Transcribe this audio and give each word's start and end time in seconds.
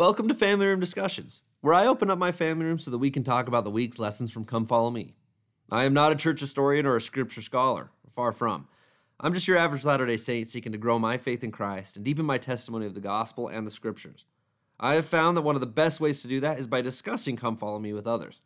Welcome 0.00 0.28
to 0.28 0.34
Family 0.34 0.64
Room 0.64 0.80
Discussions, 0.80 1.42
where 1.60 1.74
I 1.74 1.86
open 1.86 2.08
up 2.08 2.18
my 2.18 2.32
family 2.32 2.64
room 2.64 2.78
so 2.78 2.90
that 2.90 2.96
we 2.96 3.10
can 3.10 3.22
talk 3.22 3.48
about 3.48 3.64
the 3.64 3.70
week's 3.70 3.98
lessons 3.98 4.32
from 4.32 4.46
Come 4.46 4.64
Follow 4.64 4.90
Me. 4.90 5.12
I 5.70 5.84
am 5.84 5.92
not 5.92 6.10
a 6.10 6.16
church 6.16 6.40
historian 6.40 6.86
or 6.86 6.96
a 6.96 7.02
scripture 7.02 7.42
scholar, 7.42 7.90
far 8.14 8.32
from. 8.32 8.66
I'm 9.20 9.34
just 9.34 9.46
your 9.46 9.58
average 9.58 9.84
Latter 9.84 10.06
day 10.06 10.16
Saint 10.16 10.48
seeking 10.48 10.72
to 10.72 10.78
grow 10.78 10.98
my 10.98 11.18
faith 11.18 11.44
in 11.44 11.50
Christ 11.50 11.96
and 11.96 12.04
deepen 12.06 12.24
my 12.24 12.38
testimony 12.38 12.86
of 12.86 12.94
the 12.94 13.02
gospel 13.02 13.48
and 13.48 13.66
the 13.66 13.70
scriptures. 13.70 14.24
I 14.80 14.94
have 14.94 15.04
found 15.04 15.36
that 15.36 15.42
one 15.42 15.54
of 15.54 15.60
the 15.60 15.66
best 15.66 16.00
ways 16.00 16.22
to 16.22 16.28
do 16.28 16.40
that 16.40 16.58
is 16.58 16.66
by 16.66 16.80
discussing 16.80 17.36
Come 17.36 17.58
Follow 17.58 17.78
Me 17.78 17.92
with 17.92 18.06
others. 18.06 18.40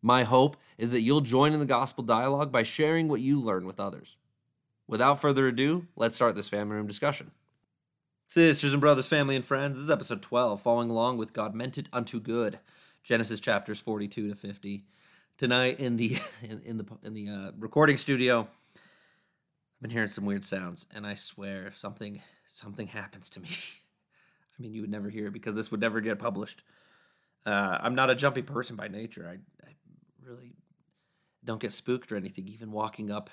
My 0.00 0.22
hope 0.22 0.56
is 0.78 0.92
that 0.92 1.02
you'll 1.02 1.20
join 1.20 1.52
in 1.52 1.60
the 1.60 1.66
gospel 1.66 2.04
dialogue 2.04 2.50
by 2.50 2.62
sharing 2.62 3.08
what 3.08 3.20
you 3.20 3.38
learn 3.38 3.66
with 3.66 3.78
others. 3.78 4.16
Without 4.86 5.20
further 5.20 5.46
ado, 5.46 5.88
let's 5.94 6.16
start 6.16 6.36
this 6.36 6.48
family 6.48 6.76
room 6.76 6.86
discussion. 6.86 7.32
Sisters 8.28 8.72
and 8.72 8.80
brothers, 8.80 9.06
family 9.06 9.36
and 9.36 9.44
friends, 9.44 9.76
this 9.76 9.84
is 9.84 9.90
episode 9.90 10.20
12, 10.20 10.60
following 10.60 10.90
along 10.90 11.16
with 11.16 11.32
God 11.32 11.54
Meant 11.54 11.78
It 11.78 11.88
Unto 11.92 12.18
Good, 12.18 12.58
Genesis 13.04 13.38
chapters 13.38 13.78
42 13.78 14.30
to 14.30 14.34
50. 14.34 14.84
Tonight 15.38 15.78
in 15.78 15.96
the 15.96 16.18
in, 16.42 16.60
in 16.64 16.76
the 16.78 16.86
in 17.04 17.14
the 17.14 17.28
uh, 17.28 17.52
recording 17.56 17.96
studio, 17.96 18.48
I've 18.74 19.80
been 19.80 19.92
hearing 19.92 20.08
some 20.08 20.24
weird 20.26 20.44
sounds, 20.44 20.88
and 20.92 21.06
I 21.06 21.14
swear 21.14 21.68
if 21.68 21.78
something 21.78 22.20
something 22.48 22.88
happens 22.88 23.30
to 23.30 23.40
me, 23.40 23.48
I 24.58 24.62
mean 24.62 24.72
you 24.72 24.80
would 24.80 24.90
never 24.90 25.08
hear 25.08 25.28
it 25.28 25.32
because 25.32 25.54
this 25.54 25.70
would 25.70 25.80
never 25.80 26.00
get 26.00 26.18
published. 26.18 26.64
Uh, 27.46 27.78
I'm 27.80 27.94
not 27.94 28.10
a 28.10 28.16
jumpy 28.16 28.42
person 28.42 28.74
by 28.74 28.88
nature. 28.88 29.30
I, 29.30 29.34
I 29.64 29.70
really 30.20 30.56
don't 31.44 31.60
get 31.60 31.70
spooked 31.70 32.10
or 32.10 32.16
anything. 32.16 32.48
Even 32.48 32.72
walking 32.72 33.12
up 33.12 33.30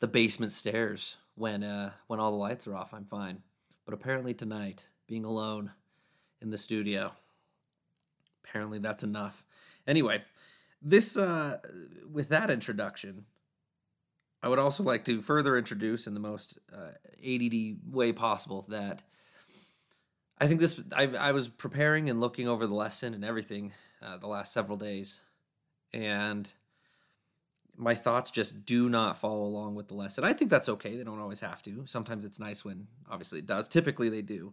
the 0.00 0.08
basement 0.08 0.52
stairs 0.52 1.16
when 1.36 1.64
uh, 1.64 1.92
when 2.06 2.20
all 2.20 2.32
the 2.32 2.36
lights 2.36 2.66
are 2.66 2.76
off, 2.76 2.92
I'm 2.92 3.06
fine. 3.06 3.44
But 3.88 3.94
apparently 3.94 4.34
tonight, 4.34 4.86
being 5.06 5.24
alone 5.24 5.70
in 6.42 6.50
the 6.50 6.58
studio, 6.58 7.12
apparently 8.44 8.78
that's 8.78 9.02
enough. 9.02 9.46
Anyway, 9.86 10.24
this 10.82 11.16
uh, 11.16 11.56
with 12.12 12.28
that 12.28 12.50
introduction, 12.50 13.24
I 14.42 14.48
would 14.50 14.58
also 14.58 14.82
like 14.82 15.06
to 15.06 15.22
further 15.22 15.56
introduce 15.56 16.06
in 16.06 16.12
the 16.12 16.20
most 16.20 16.58
uh, 16.70 16.90
ADD 17.26 17.78
way 17.90 18.12
possible 18.12 18.66
that 18.68 19.04
I 20.38 20.48
think 20.48 20.60
this. 20.60 20.78
I, 20.94 21.04
I 21.06 21.32
was 21.32 21.48
preparing 21.48 22.10
and 22.10 22.20
looking 22.20 22.46
over 22.46 22.66
the 22.66 22.74
lesson 22.74 23.14
and 23.14 23.24
everything 23.24 23.72
uh, 24.02 24.18
the 24.18 24.26
last 24.26 24.52
several 24.52 24.76
days, 24.76 25.22
and 25.94 26.46
my 27.78 27.94
thoughts 27.94 28.30
just 28.30 28.66
do 28.66 28.88
not 28.88 29.16
follow 29.16 29.44
along 29.44 29.76
with 29.76 29.88
the 29.88 29.94
lesson. 29.94 30.24
I 30.24 30.32
think 30.32 30.50
that's 30.50 30.68
okay. 30.68 30.96
They 30.96 31.04
don't 31.04 31.20
always 31.20 31.40
have 31.40 31.62
to. 31.62 31.86
Sometimes 31.86 32.24
it's 32.24 32.40
nice 32.40 32.64
when 32.64 32.88
obviously 33.08 33.38
it 33.38 33.46
does. 33.46 33.68
Typically 33.68 34.08
they 34.08 34.20
do. 34.20 34.52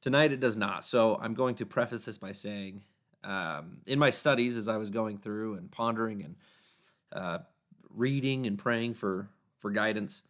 Tonight 0.00 0.32
it 0.32 0.40
does 0.40 0.56
not. 0.56 0.82
So 0.84 1.18
I'm 1.20 1.34
going 1.34 1.54
to 1.56 1.66
preface 1.66 2.06
this 2.06 2.16
by 2.16 2.32
saying 2.32 2.82
um, 3.24 3.78
in 3.86 3.98
my 3.98 4.10
studies 4.10 4.56
as 4.56 4.68
I 4.68 4.78
was 4.78 4.88
going 4.88 5.18
through 5.18 5.54
and 5.54 5.70
pondering 5.70 6.22
and 6.24 6.36
uh, 7.12 7.38
reading 7.90 8.46
and 8.46 8.58
praying 8.58 8.94
for 8.94 9.28
for 9.58 9.70
guidance, 9.70 10.24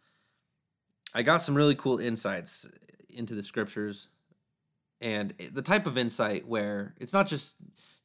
I 1.15 1.23
got 1.23 1.37
some 1.37 1.55
really 1.55 1.75
cool 1.75 1.97
insights 1.97 2.67
into 3.09 3.35
the 3.35 3.41
scriptures 3.41 4.09
and 5.01 5.33
the 5.51 5.61
type 5.61 5.87
of 5.87 5.97
insight 5.97 6.47
where 6.47 6.93
it's 6.99 7.13
not 7.13 7.27
just 7.27 7.55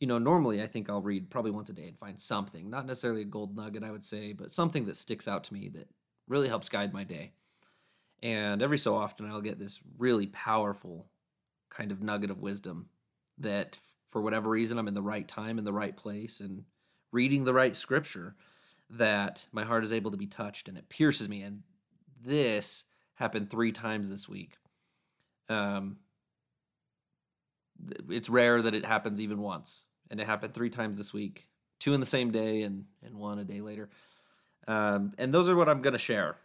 you 0.00 0.06
know, 0.06 0.18
normally 0.18 0.62
I 0.62 0.66
think 0.66 0.88
I'll 0.88 1.02
read 1.02 1.30
probably 1.30 1.50
once 1.50 1.70
a 1.70 1.72
day 1.72 1.88
and 1.88 1.98
find 1.98 2.20
something, 2.20 2.70
not 2.70 2.86
necessarily 2.86 3.22
a 3.22 3.26
gold 3.26 3.56
nugget, 3.56 3.82
I 3.82 3.90
would 3.90 4.04
say, 4.04 4.32
but 4.32 4.52
something 4.52 4.84
that 4.86 4.96
sticks 4.96 5.26
out 5.26 5.44
to 5.44 5.54
me 5.54 5.68
that 5.70 5.88
really 6.28 6.48
helps 6.48 6.68
guide 6.68 6.92
my 6.92 7.04
day. 7.04 7.32
And 8.22 8.62
every 8.62 8.78
so 8.78 8.96
often 8.96 9.26
I'll 9.26 9.40
get 9.40 9.58
this 9.58 9.80
really 9.98 10.26
powerful 10.28 11.06
kind 11.70 11.90
of 11.90 12.02
nugget 12.02 12.30
of 12.30 12.40
wisdom 12.40 12.88
that 13.38 13.78
for 14.08 14.22
whatever 14.22 14.50
reason 14.50 14.78
I'm 14.78 14.88
in 14.88 14.94
the 14.94 15.02
right 15.02 15.26
time 15.26 15.58
in 15.58 15.64
the 15.64 15.72
right 15.72 15.96
place 15.96 16.40
and 16.40 16.64
reading 17.12 17.44
the 17.44 17.54
right 17.54 17.76
scripture 17.76 18.36
that 18.90 19.46
my 19.52 19.64
heart 19.64 19.84
is 19.84 19.92
able 19.92 20.10
to 20.12 20.16
be 20.16 20.26
touched 20.26 20.68
and 20.68 20.78
it 20.78 20.88
pierces 20.88 21.28
me. 21.28 21.42
And 21.42 21.62
this 22.24 22.84
happened 23.14 23.50
three 23.50 23.72
times 23.72 24.10
this 24.10 24.28
week. 24.28 24.54
Um, 25.48 25.98
it's 28.08 28.28
rare 28.28 28.62
that 28.62 28.74
it 28.74 28.84
happens 28.84 29.20
even 29.20 29.40
once 29.40 29.86
and 30.10 30.20
it 30.20 30.26
happened 30.26 30.54
three 30.54 30.70
times 30.70 30.96
this 30.96 31.12
week 31.12 31.48
two 31.78 31.94
in 31.94 32.00
the 32.00 32.06
same 32.06 32.30
day 32.30 32.62
and, 32.62 32.84
and 33.04 33.16
one 33.16 33.38
a 33.38 33.44
day 33.44 33.60
later. 33.60 33.88
Um, 34.66 35.12
and 35.18 35.32
those 35.32 35.48
are 35.48 35.56
what 35.56 35.68
I'm 35.68 35.82
going 35.82 35.92
to 35.92 35.98
share. 35.98 36.36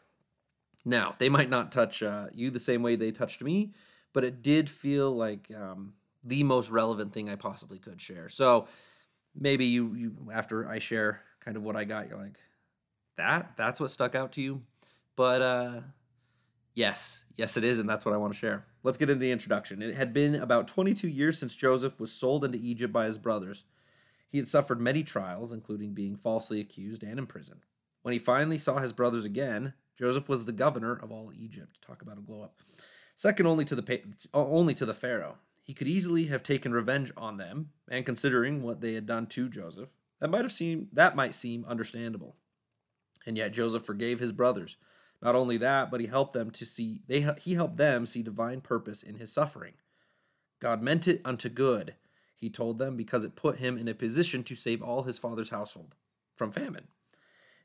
Now, 0.85 1.16
they 1.18 1.29
might 1.29 1.50
not 1.50 1.72
touch 1.72 2.03
uh, 2.03 2.28
you 2.34 2.51
the 2.51 2.59
same 2.59 2.84
way 2.84 2.96
they 2.96 3.12
touched 3.12 3.41
me, 3.41 3.74
but 4.13 4.24
it 4.24 4.41
did 4.41 4.69
feel 4.69 5.12
like 5.16 5.50
um, 5.56 5.94
the 6.24 6.44
most 6.44 6.69
relevant 6.69 7.13
thing 7.13 7.29
I 7.29 7.35
possibly 7.35 7.79
could 7.79 8.00
share. 8.00 8.29
So 8.29 8.68
maybe 9.35 9.66
you, 9.66 9.94
you, 9.95 10.16
after 10.31 10.68
I 10.68 10.80
share 10.80 11.22
kind 11.40 11.57
of 11.57 11.63
what 11.63 11.75
I 11.75 11.84
got, 11.85 12.09
you're 12.09 12.18
like, 12.18 12.40
that, 13.18 13.53
that's 13.56 13.80
what 13.80 13.90
stuck 13.90 14.16
out 14.16 14.34
to 14.34 14.41
you. 14.41 14.62
But 15.16 15.41
uh, 15.41 15.81
yes, 16.74 17.24
yes, 17.35 17.57
it 17.57 17.63
is. 17.63 17.80
And 17.80 17.90
that's 17.90 18.06
what 18.06 18.13
I 18.13 18.18
want 18.18 18.34
to 18.34 18.40
share. 18.40 18.66
Let's 18.83 18.97
get 18.97 19.09
into 19.09 19.21
the 19.21 19.31
introduction. 19.31 19.81
It 19.81 19.95
had 19.95 20.13
been 20.13 20.35
about 20.35 20.67
22 20.67 21.07
years 21.07 21.39
since 21.39 21.55
Joseph 21.55 21.99
was 21.99 22.11
sold 22.11 22.44
into 22.44 22.59
Egypt 22.61 22.91
by 22.91 23.05
his 23.05 23.17
brothers. 23.17 23.63
He 24.27 24.38
had 24.38 24.47
suffered 24.47 24.81
many 24.81 25.03
trials, 25.03 25.53
including 25.53 25.94
being 25.94 26.17
falsely 26.17 26.59
accused 26.59 27.01
and 27.01 27.17
imprisoned. 27.17 27.61
When 28.01 28.11
he 28.11 28.19
finally 28.19 28.57
saw 28.57 28.79
his 28.79 28.91
brothers 28.91 29.23
again, 29.23 29.73
Joseph 29.97 30.27
was 30.27 30.44
the 30.44 30.51
governor 30.51 30.94
of 30.94 31.11
all 31.11 31.31
Egypt. 31.33 31.79
Talk 31.81 32.01
about 32.01 32.17
a 32.17 32.21
glow 32.21 32.41
up. 32.41 32.59
Second 33.16 33.45
only 33.45 33.63
to 33.66 33.75
the 33.75 34.01
only 34.33 34.73
to 34.73 34.85
the 34.85 34.94
Pharaoh. 34.94 35.38
He 35.61 35.73
could 35.73 35.88
easily 35.88 36.25
have 36.25 36.44
taken 36.44 36.73
revenge 36.73 37.11
on 37.15 37.38
them, 37.38 37.69
and 37.89 38.05
considering 38.05 38.63
what 38.63 38.81
they 38.81 38.95
had 38.95 39.05
done 39.05 39.27
to 39.27 39.47
Joseph, 39.47 39.94
that 40.19 40.29
might 40.29 40.41
have 40.41 40.51
seemed 40.51 40.89
that 40.91 41.15
might 41.15 41.35
seem 41.35 41.63
understandable. 41.65 42.35
And 43.25 43.38
yet 43.38 43.53
Joseph 43.53 43.85
forgave 43.85 44.19
his 44.19 44.33
brothers 44.33 44.75
not 45.23 45.35
only 45.35 45.57
that, 45.57 45.89
but 45.89 46.01
he 46.01 46.07
helped 46.07 46.34
them 46.34 46.51
to 46.51 46.66
see 46.66 47.01
they 47.07 47.25
he 47.41 47.53
helped 47.53 47.78
them 47.78 48.06
see 48.06 48.22
divine 48.22 48.61
purpose 48.61 49.01
in 49.01 49.16
his 49.16 49.31
suffering. 49.31 49.73
God 50.59 50.81
meant 50.81 51.07
it 51.07 51.22
unto 51.25 51.50
good, 51.50 51.95
he 52.35 52.50
told 52.50 52.78
them, 52.78 52.97
because 52.97 53.23
it 53.23 53.35
put 53.35 53.57
him 53.57 53.78
in 53.78 53.88
a 53.88 53.94
position 53.94 54.44
to 54.44 54.56
save 54.56 54.81
all 54.81 55.03
his 55.03 55.17
father's 55.17 55.50
household 55.50 55.95
from 56.35 56.51
famine. 56.51 56.88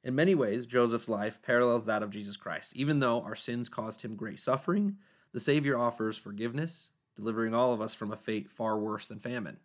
In 0.05 0.15
many 0.15 0.35
ways, 0.35 0.67
Joseph's 0.67 1.09
life 1.09 1.43
parallels 1.43 1.85
that 1.87 2.03
of 2.03 2.11
Jesus 2.11 2.37
Christ. 2.37 2.75
Even 2.77 3.01
though 3.01 3.21
our 3.23 3.35
sins 3.35 3.69
caused 3.69 4.03
him 4.03 4.15
great 4.15 4.39
suffering, 4.39 4.97
the 5.33 5.41
Savior 5.41 5.77
offers 5.77 6.17
forgiveness, 6.17 6.93
delivering 7.17 7.55
all 7.55 7.73
of 7.73 7.81
us 7.81 7.95
from 7.95 8.13
a 8.13 8.17
fate 8.17 8.51
far 8.51 8.79
worse 8.79 9.07
than 9.09 9.19
famine. 9.19 9.59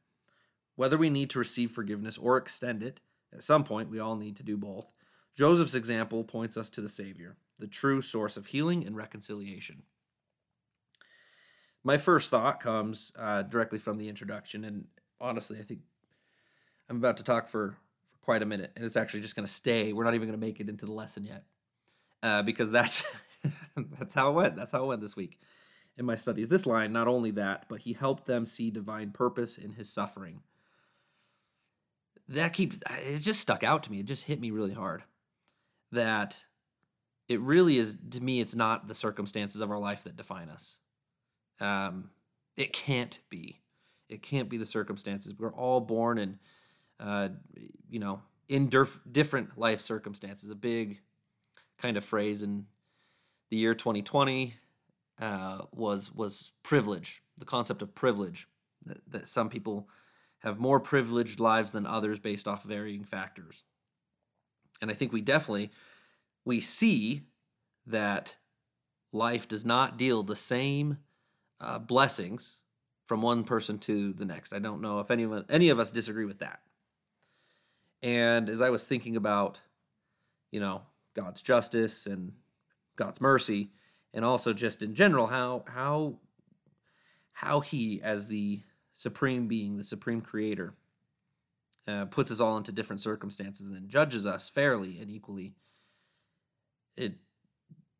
Whether 0.75 0.97
we 0.97 1.11
need 1.11 1.29
to 1.29 1.39
receive 1.39 1.71
forgiveness 1.71 2.17
or 2.17 2.37
extend 2.37 2.81
it, 2.81 2.99
at 3.31 3.43
some 3.43 3.63
point 3.63 3.91
we 3.91 3.99
all 3.99 4.15
need 4.15 4.35
to 4.37 4.43
do 4.43 4.57
both. 4.57 4.87
Joseph's 5.35 5.75
example 5.75 6.23
points 6.23 6.57
us 6.57 6.69
to 6.69 6.81
the 6.81 6.89
Savior, 6.89 7.37
the 7.59 7.67
true 7.67 8.01
source 8.01 8.37
of 8.37 8.47
healing 8.47 8.85
and 8.85 8.95
reconciliation. 8.95 9.83
My 11.83 11.97
first 11.97 12.29
thought 12.29 12.59
comes 12.59 13.11
uh, 13.17 13.41
directly 13.43 13.79
from 13.79 13.97
the 13.97 14.09
introduction, 14.09 14.63
and 14.63 14.85
honestly, 15.19 15.57
I 15.59 15.63
think 15.63 15.81
I'm 16.89 16.97
about 16.97 17.17
to 17.17 17.23
talk 17.23 17.47
for, 17.47 17.75
for 18.07 18.17
quite 18.21 18.41
a 18.41 18.45
minute, 18.45 18.71
and 18.75 18.85
it's 18.85 18.95
actually 18.95 19.21
just 19.21 19.35
going 19.35 19.45
to 19.45 19.51
stay. 19.51 19.91
We're 19.91 20.03
not 20.03 20.13
even 20.13 20.27
going 20.27 20.39
to 20.39 20.45
make 20.45 20.59
it 20.59 20.69
into 20.69 20.85
the 20.85 20.93
lesson 20.93 21.25
yet, 21.25 21.43
uh, 22.21 22.43
because 22.43 22.71
that's 22.71 23.03
that's 23.99 24.13
how 24.13 24.29
it 24.29 24.33
went. 24.33 24.55
That's 24.55 24.71
how 24.71 24.83
it 24.83 24.87
went 24.87 25.01
this 25.01 25.15
week 25.15 25.39
in 25.97 26.05
my 26.05 26.15
studies. 26.15 26.47
This 26.47 26.65
line, 26.65 26.93
not 26.93 27.07
only 27.07 27.31
that, 27.31 27.65
but 27.67 27.81
he 27.81 27.93
helped 27.93 28.27
them 28.27 28.45
see 28.45 28.71
divine 28.71 29.11
purpose 29.11 29.57
in 29.57 29.71
his 29.71 29.89
suffering. 29.91 30.41
That 32.29 32.53
keeps 32.53 32.79
it 33.01 33.17
just 33.17 33.41
stuck 33.41 33.63
out 33.63 33.83
to 33.83 33.91
me. 33.91 33.99
It 33.99 34.05
just 34.05 34.25
hit 34.25 34.39
me 34.39 34.51
really 34.51 34.73
hard 34.73 35.03
that 35.93 36.43
it 37.27 37.39
really 37.39 37.77
is 37.77 37.95
to 38.11 38.21
me 38.21 38.41
it's 38.41 38.55
not 38.55 38.87
the 38.87 38.93
circumstances 38.93 39.61
of 39.61 39.71
our 39.71 39.79
life 39.79 40.03
that 40.03 40.15
define 40.15 40.49
us. 40.49 40.79
Um, 41.59 42.09
it 42.57 42.73
can't 42.73 43.19
be. 43.29 43.61
It 44.09 44.21
can't 44.21 44.49
be 44.49 44.57
the 44.57 44.65
circumstances. 44.65 45.33
We're 45.37 45.53
all 45.53 45.79
born 45.79 46.17
in 46.17 46.39
uh, 46.99 47.29
you 47.89 47.99
know 47.99 48.21
in 48.49 48.67
dif- 48.67 49.01
different 49.09 49.57
life 49.57 49.81
circumstances 49.81 50.49
a 50.49 50.55
big 50.55 50.99
kind 51.81 51.97
of 51.97 52.05
phrase 52.05 52.43
in 52.43 52.65
the 53.49 53.57
year 53.57 53.73
2020 53.73 54.53
uh, 55.19 55.61
was 55.71 56.13
was 56.13 56.51
privilege 56.61 57.21
the 57.37 57.45
concept 57.45 57.81
of 57.81 57.95
privilege 57.95 58.47
that, 58.85 59.01
that 59.09 59.27
some 59.27 59.49
people 59.49 59.87
have 60.39 60.59
more 60.59 60.79
privileged 60.79 61.39
lives 61.39 61.71
than 61.71 61.87
others 61.87 62.19
based 62.19 62.47
off 62.47 62.63
varying 62.63 63.03
factors. 63.03 63.63
And 64.81 64.91
i 64.91 64.93
think 64.93 65.13
we 65.13 65.21
definitely 65.21 65.71
we 66.45 66.61
see 66.61 67.23
that 67.87 68.37
life 69.11 69.47
does 69.47 69.65
not 69.65 69.97
deal 69.97 70.23
the 70.23 70.35
same 70.35 70.97
uh, 71.59 71.79
blessings 71.79 72.61
from 73.05 73.21
one 73.21 73.43
person 73.43 73.77
to 73.79 74.13
the 74.13 74.25
next. 74.25 74.53
I 74.53 74.59
don't 74.59 74.81
know 74.81 74.99
if 74.99 75.11
any 75.11 75.23
of, 75.23 75.45
any 75.49 75.69
of 75.69 75.79
us 75.79 75.91
disagree 75.91 76.25
with 76.25 76.39
that. 76.39 76.59
And 78.01 78.49
as 78.49 78.61
I 78.61 78.69
was 78.69 78.83
thinking 78.83 79.15
about, 79.15 79.61
you 80.51 80.59
know, 80.59 80.81
God's 81.13 81.41
justice 81.41 82.05
and 82.05 82.33
God's 82.95 83.21
mercy, 83.21 83.71
and 84.13 84.23
also 84.25 84.53
just 84.53 84.83
in 84.83 84.93
general 84.93 85.27
how 85.27 85.63
how 85.67 86.19
how 87.31 87.61
He, 87.61 88.01
as 88.01 88.27
the 88.27 88.61
supreme 88.93 89.47
being, 89.47 89.77
the 89.77 89.83
supreme 89.83 90.21
creator, 90.21 90.75
uh, 91.87 92.05
puts 92.05 92.31
us 92.31 92.39
all 92.39 92.57
into 92.57 92.71
different 92.71 93.01
circumstances 93.01 93.65
and 93.65 93.75
then 93.75 93.87
judges 93.87 94.25
us 94.25 94.49
fairly 94.49 94.99
and 94.99 95.09
equally, 95.09 95.53
it 96.97 97.13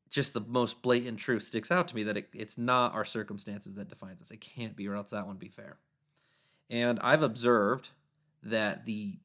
just 0.09 0.33
the 0.33 0.41
most 0.41 0.81
blatant 0.81 1.17
truth 1.17 1.43
sticks 1.43 1.71
out 1.71 1.87
to 1.87 1.95
me 1.95 2.03
that 2.03 2.17
it, 2.17 2.29
it's 2.33 2.57
not 2.57 2.93
our 2.93 3.03
circumstances 3.03 3.73
that 3.73 3.89
defines 3.89 4.21
us. 4.21 4.29
It 4.29 4.41
can't 4.41 4.75
be, 4.75 4.87
or 4.87 4.95
else 4.95 5.09
that 5.09 5.25
wouldn't 5.25 5.39
be 5.39 5.49
fair. 5.49 5.77
And 6.69 6.99
I've 7.01 7.23
observed 7.23 7.89
that 8.43 8.85
the 8.85 9.17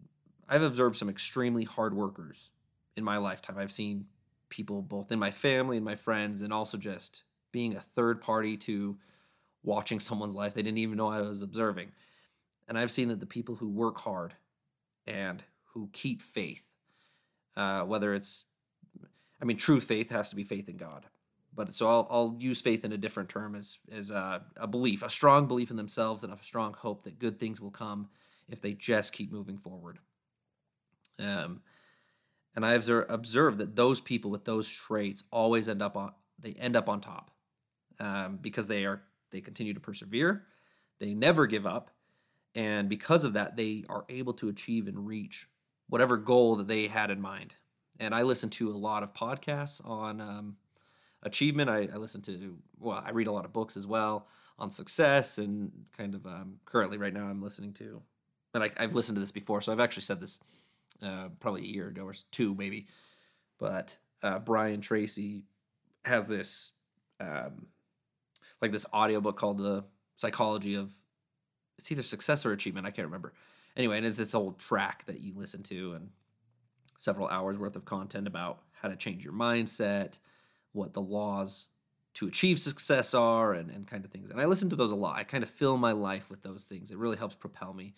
I've 0.48 0.62
observed 0.62 0.96
some 0.96 1.10
extremely 1.10 1.64
hard 1.64 1.94
workers 1.94 2.50
in 2.96 3.04
my 3.04 3.18
lifetime. 3.18 3.58
I've 3.58 3.72
seen 3.72 4.06
people 4.48 4.80
both 4.80 5.12
in 5.12 5.18
my 5.18 5.30
family 5.30 5.76
and 5.76 5.84
my 5.84 5.94
friends, 5.96 6.40
and 6.40 6.52
also 6.52 6.78
just 6.78 7.24
being 7.52 7.76
a 7.76 7.80
third 7.80 8.20
party 8.22 8.56
to 8.56 8.96
watching 9.62 10.00
someone's 10.00 10.34
life 10.34 10.54
they 10.54 10.62
didn't 10.62 10.78
even 10.78 10.96
know 10.96 11.08
I 11.08 11.20
was 11.20 11.42
observing. 11.42 11.92
And 12.66 12.78
I've 12.78 12.90
seen 12.90 13.08
that 13.08 13.20
the 13.20 13.26
people 13.26 13.56
who 13.56 13.68
work 13.68 13.98
hard 14.00 14.34
and 15.06 15.42
who 15.72 15.88
keep 15.92 16.20
faith, 16.20 16.64
uh, 17.56 17.82
whether 17.82 18.14
it's, 18.14 18.44
I 19.40 19.44
mean, 19.44 19.56
true 19.56 19.80
faith 19.80 20.10
has 20.10 20.28
to 20.30 20.36
be 20.36 20.44
faith 20.44 20.68
in 20.68 20.76
God. 20.76 21.06
But 21.54 21.74
so 21.74 21.88
I'll, 21.88 22.06
I'll 22.10 22.36
use 22.38 22.60
faith 22.60 22.84
in 22.84 22.92
a 22.92 22.96
different 22.96 23.28
term 23.28 23.54
as, 23.54 23.78
as 23.90 24.10
a, 24.10 24.42
a 24.56 24.66
belief, 24.66 25.02
a 25.02 25.10
strong 25.10 25.46
belief 25.46 25.70
in 25.70 25.76
themselves 25.76 26.22
and 26.22 26.32
a 26.32 26.38
strong 26.40 26.74
hope 26.74 27.02
that 27.02 27.18
good 27.18 27.40
things 27.40 27.60
will 27.60 27.70
come 27.70 28.08
if 28.48 28.60
they 28.60 28.74
just 28.74 29.12
keep 29.12 29.32
moving 29.32 29.58
forward. 29.58 29.98
Um, 31.18 31.62
and 32.54 32.64
I've 32.64 32.88
observed 32.88 33.58
that 33.58 33.76
those 33.76 34.00
people 34.00 34.30
with 34.30 34.44
those 34.44 34.70
traits 34.70 35.24
always 35.30 35.68
end 35.68 35.82
up 35.82 35.96
on 35.96 36.12
they 36.40 36.52
end 36.52 36.76
up 36.76 36.88
on 36.88 37.00
top 37.00 37.32
um, 37.98 38.38
because 38.40 38.68
they 38.68 38.84
are 38.84 39.02
they 39.30 39.40
continue 39.40 39.74
to 39.74 39.80
persevere, 39.80 40.44
they 40.98 41.14
never 41.14 41.46
give 41.46 41.66
up, 41.66 41.90
and 42.54 42.88
because 42.88 43.24
of 43.24 43.34
that, 43.34 43.56
they 43.56 43.84
are 43.88 44.04
able 44.08 44.32
to 44.34 44.48
achieve 44.48 44.88
and 44.88 45.06
reach 45.06 45.48
whatever 45.88 46.16
goal 46.16 46.56
that 46.56 46.68
they 46.68 46.86
had 46.86 47.10
in 47.10 47.20
mind. 47.20 47.56
And 47.98 48.14
I 48.14 48.22
listen 48.22 48.50
to 48.50 48.70
a 48.70 48.76
lot 48.76 49.02
of 49.02 49.12
podcasts 49.12 49.84
on 49.86 50.20
um, 50.20 50.56
achievement. 51.22 51.68
I, 51.68 51.88
I, 51.92 51.96
listen 51.96 52.22
to 52.22 52.56
well, 52.78 53.02
I 53.04 53.10
read 53.10 53.26
a 53.26 53.32
lot 53.32 53.44
of 53.44 53.52
books 53.52 53.76
as 53.76 53.86
well 53.86 54.28
on 54.58 54.70
success 54.70 55.38
and 55.38 55.72
kind 55.96 56.14
of 56.14 56.26
um, 56.26 56.60
currently 56.64 56.98
right 56.98 57.12
now 57.12 57.26
I'm 57.26 57.42
listening 57.42 57.72
to, 57.74 58.02
and 58.54 58.64
I, 58.64 58.70
I've 58.76 58.94
listened 58.94 59.16
to 59.16 59.20
this 59.20 59.30
before, 59.30 59.60
so 59.60 59.72
I've 59.72 59.80
actually 59.80 60.02
said 60.02 60.20
this 60.20 60.38
uh, 61.02 61.28
probably 61.40 61.62
a 61.62 61.66
year 61.66 61.88
ago 61.88 62.04
or 62.04 62.14
two 62.32 62.54
maybe, 62.54 62.86
but 63.58 63.96
uh, 64.22 64.38
Brian 64.38 64.80
Tracy 64.80 65.42
has 66.04 66.26
this 66.26 66.72
um, 67.20 67.66
like 68.60 68.72
this 68.72 68.86
audiobook 68.92 69.36
called 69.36 69.58
the 69.58 69.84
psychology 70.16 70.74
of 70.74 70.92
it's 71.78 71.90
either 71.92 72.02
success 72.02 72.44
or 72.44 72.52
achievement 72.52 72.86
i 72.86 72.90
can't 72.90 73.06
remember 73.06 73.32
anyway 73.76 73.98
and 73.98 74.06
it's 74.06 74.18
this 74.18 74.34
old 74.34 74.58
track 74.58 75.04
that 75.06 75.20
you 75.20 75.32
listen 75.36 75.62
to 75.62 75.92
and 75.92 76.10
several 76.98 77.28
hours 77.28 77.58
worth 77.58 77.76
of 77.76 77.84
content 77.84 78.26
about 78.26 78.60
how 78.72 78.88
to 78.88 78.96
change 78.96 79.24
your 79.24 79.34
mindset 79.34 80.18
what 80.72 80.92
the 80.92 81.02
laws 81.02 81.68
to 82.14 82.26
achieve 82.26 82.58
success 82.58 83.14
are 83.14 83.52
and, 83.52 83.70
and 83.70 83.86
kind 83.86 84.04
of 84.04 84.10
things. 84.10 84.30
And 84.30 84.40
i 84.40 84.44
listen 84.44 84.70
to 84.70 84.76
those 84.76 84.90
a 84.90 84.96
lot. 84.96 85.16
I 85.16 85.24
kind 85.24 85.42
of 85.42 85.50
fill 85.50 85.76
my 85.76 85.92
life 85.92 86.30
with 86.30 86.42
those 86.42 86.64
things. 86.64 86.90
It 86.90 86.98
really 86.98 87.16
helps 87.16 87.34
propel 87.34 87.72
me. 87.72 87.94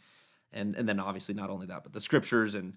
And 0.53 0.75
and 0.77 0.89
then 0.89 1.01
obviously 1.01 1.35
not 1.35 1.51
only 1.51 1.67
that 1.67 1.83
but 1.83 1.93
the 1.93 2.01
scriptures 2.01 2.55
and 2.55 2.75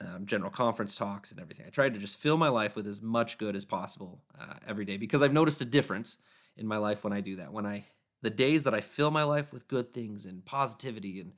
um, 0.00 0.24
general 0.24 0.50
conference 0.50 0.96
talks 0.96 1.30
and 1.30 1.40
everything. 1.40 1.66
I 1.66 1.70
try 1.70 1.88
to 1.88 1.98
just 1.98 2.18
fill 2.18 2.36
my 2.36 2.48
life 2.48 2.76
with 2.76 2.86
as 2.86 3.02
much 3.02 3.36
good 3.36 3.54
as 3.54 3.64
possible 3.64 4.22
uh, 4.40 4.54
every 4.66 4.86
day 4.86 4.96
because 4.96 5.20
i've 5.20 5.32
noticed 5.32 5.60
a 5.60 5.66
difference 5.66 6.16
in 6.56 6.66
my 6.66 6.76
life 6.76 7.04
when 7.04 7.12
I 7.12 7.20
do 7.20 7.36
that. 7.36 7.52
When 7.52 7.66
I 7.66 7.86
the 8.22 8.30
days 8.30 8.64
that 8.64 8.74
I 8.74 8.80
fill 8.80 9.10
my 9.10 9.24
life 9.24 9.52
with 9.52 9.66
good 9.66 9.94
things 9.94 10.26
and 10.26 10.44
positivity 10.44 11.20
and 11.20 11.32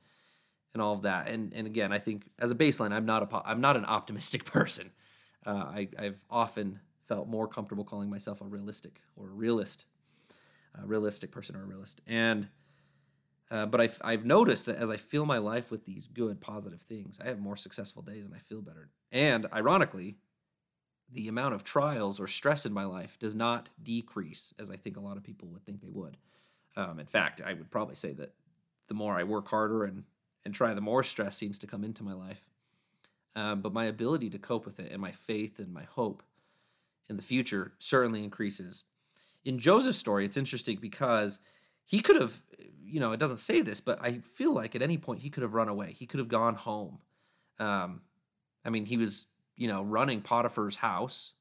and 0.73 0.81
all 0.81 0.93
of 0.93 1.03
that. 1.03 1.27
And 1.27 1.53
and 1.53 1.67
again, 1.67 1.91
I 1.91 1.99
think 1.99 2.29
as 2.39 2.51
a 2.51 2.55
baseline, 2.55 2.91
I'm 2.91 3.05
not 3.05 3.31
a 3.31 3.41
I'm 3.45 3.61
not 3.61 3.77
an 3.77 3.85
optimistic 3.85 4.45
person. 4.51 4.91
Uh, 5.45 5.49
I 5.51 5.87
I've 5.97 6.23
often 6.29 6.79
felt 7.07 7.27
more 7.27 7.47
comfortable 7.47 7.83
calling 7.83 8.09
myself 8.09 8.41
a 8.41 8.45
realistic 8.45 9.01
or 9.15 9.27
a 9.27 9.33
realist, 9.33 9.85
a 10.81 10.85
realistic 10.85 11.31
person 11.31 11.55
or 11.55 11.63
a 11.63 11.65
realist. 11.65 12.01
And 12.07 12.47
uh, 13.51 13.67
but 13.67 13.79
I've, 13.79 14.01
I've 14.03 14.25
noticed 14.25 14.65
that 14.65 14.77
as 14.77 14.89
I 14.89 14.97
fill 14.97 15.27
my 15.27 15.37
life 15.37 15.69
with 15.69 15.85
these 15.85 16.07
good, 16.07 16.41
positive 16.41 16.81
things, 16.81 17.19
I 17.23 17.27
have 17.27 17.39
more 17.39 17.55
successful 17.55 18.01
days 18.01 18.25
and 18.25 18.33
I 18.33 18.39
feel 18.39 18.63
better. 18.63 18.89
And 19.11 19.45
ironically, 19.53 20.15
the 21.11 21.27
amount 21.27 21.53
of 21.53 21.63
trials 21.63 22.19
or 22.19 22.25
stress 22.25 22.65
in 22.65 22.73
my 22.73 22.85
life 22.85 23.19
does 23.19 23.35
not 23.35 23.69
decrease 23.81 24.55
as 24.57 24.71
I 24.71 24.75
think 24.75 24.97
a 24.97 25.01
lot 25.01 25.17
of 25.17 25.23
people 25.23 25.49
would 25.49 25.63
think 25.63 25.81
they 25.81 25.91
would. 25.91 26.17
Um, 26.75 26.99
in 26.99 27.05
fact, 27.05 27.41
I 27.45 27.53
would 27.53 27.69
probably 27.69 27.93
say 27.93 28.13
that 28.13 28.33
the 28.87 28.95
more 28.95 29.13
I 29.13 29.23
work 29.23 29.47
harder 29.47 29.83
and 29.83 30.03
and 30.45 30.53
try, 30.53 30.73
the 30.73 30.81
more 30.81 31.03
stress 31.03 31.37
seems 31.37 31.57
to 31.59 31.67
come 31.67 31.83
into 31.83 32.03
my 32.03 32.13
life. 32.13 32.47
Um, 33.35 33.61
but 33.61 33.73
my 33.73 33.85
ability 33.85 34.29
to 34.31 34.37
cope 34.37 34.65
with 34.65 34.79
it 34.79 34.91
and 34.91 35.01
my 35.01 35.11
faith 35.11 35.59
and 35.59 35.73
my 35.73 35.83
hope 35.83 36.21
in 37.09 37.17
the 37.17 37.23
future 37.23 37.73
certainly 37.79 38.23
increases. 38.23 38.83
In 39.43 39.57
Joseph's 39.57 39.97
story, 39.97 40.25
it's 40.25 40.37
interesting 40.37 40.77
because 40.79 41.39
he 41.85 41.99
could 41.99 42.15
have, 42.15 42.41
you 42.85 42.99
know, 42.99 43.11
it 43.11 43.19
doesn't 43.19 43.37
say 43.37 43.61
this, 43.61 43.81
but 43.81 43.99
I 44.01 44.19
feel 44.19 44.53
like 44.53 44.75
at 44.75 44.81
any 44.81 44.97
point 44.97 45.21
he 45.21 45.29
could 45.29 45.43
have 45.43 45.53
run 45.53 45.67
away. 45.67 45.93
He 45.93 46.05
could 46.05 46.19
have 46.19 46.29
gone 46.29 46.55
home. 46.55 46.99
Um, 47.59 48.01
I 48.63 48.69
mean, 48.69 48.85
he 48.85 48.97
was 48.97 49.25
you 49.55 49.67
know, 49.67 49.83
running 49.83 50.21
Potiphar's 50.21 50.77
house. 50.77 51.33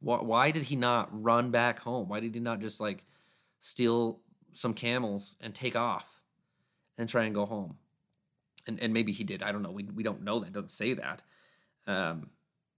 Why, 0.00 0.18
why 0.18 0.50
did 0.50 0.64
he 0.64 0.76
not 0.76 1.08
run 1.12 1.50
back 1.50 1.80
home? 1.80 2.08
Why 2.08 2.20
did 2.20 2.34
he 2.34 2.40
not 2.40 2.60
just 2.60 2.80
like 2.80 3.04
steal 3.60 4.20
some 4.52 4.74
camels 4.74 5.36
and 5.40 5.54
take 5.54 5.76
off 5.76 6.22
and 6.98 7.08
try 7.08 7.24
and 7.24 7.34
go 7.34 7.46
home? 7.46 7.76
And 8.66 8.80
and 8.80 8.92
maybe 8.92 9.12
he 9.12 9.24
did. 9.24 9.42
I 9.42 9.52
don't 9.52 9.62
know. 9.62 9.70
We 9.70 9.84
we 9.84 10.02
don't 10.02 10.22
know 10.22 10.40
that. 10.40 10.48
It 10.48 10.52
doesn't 10.52 10.70
say 10.70 10.94
that. 10.94 11.22
Um, 11.86 12.30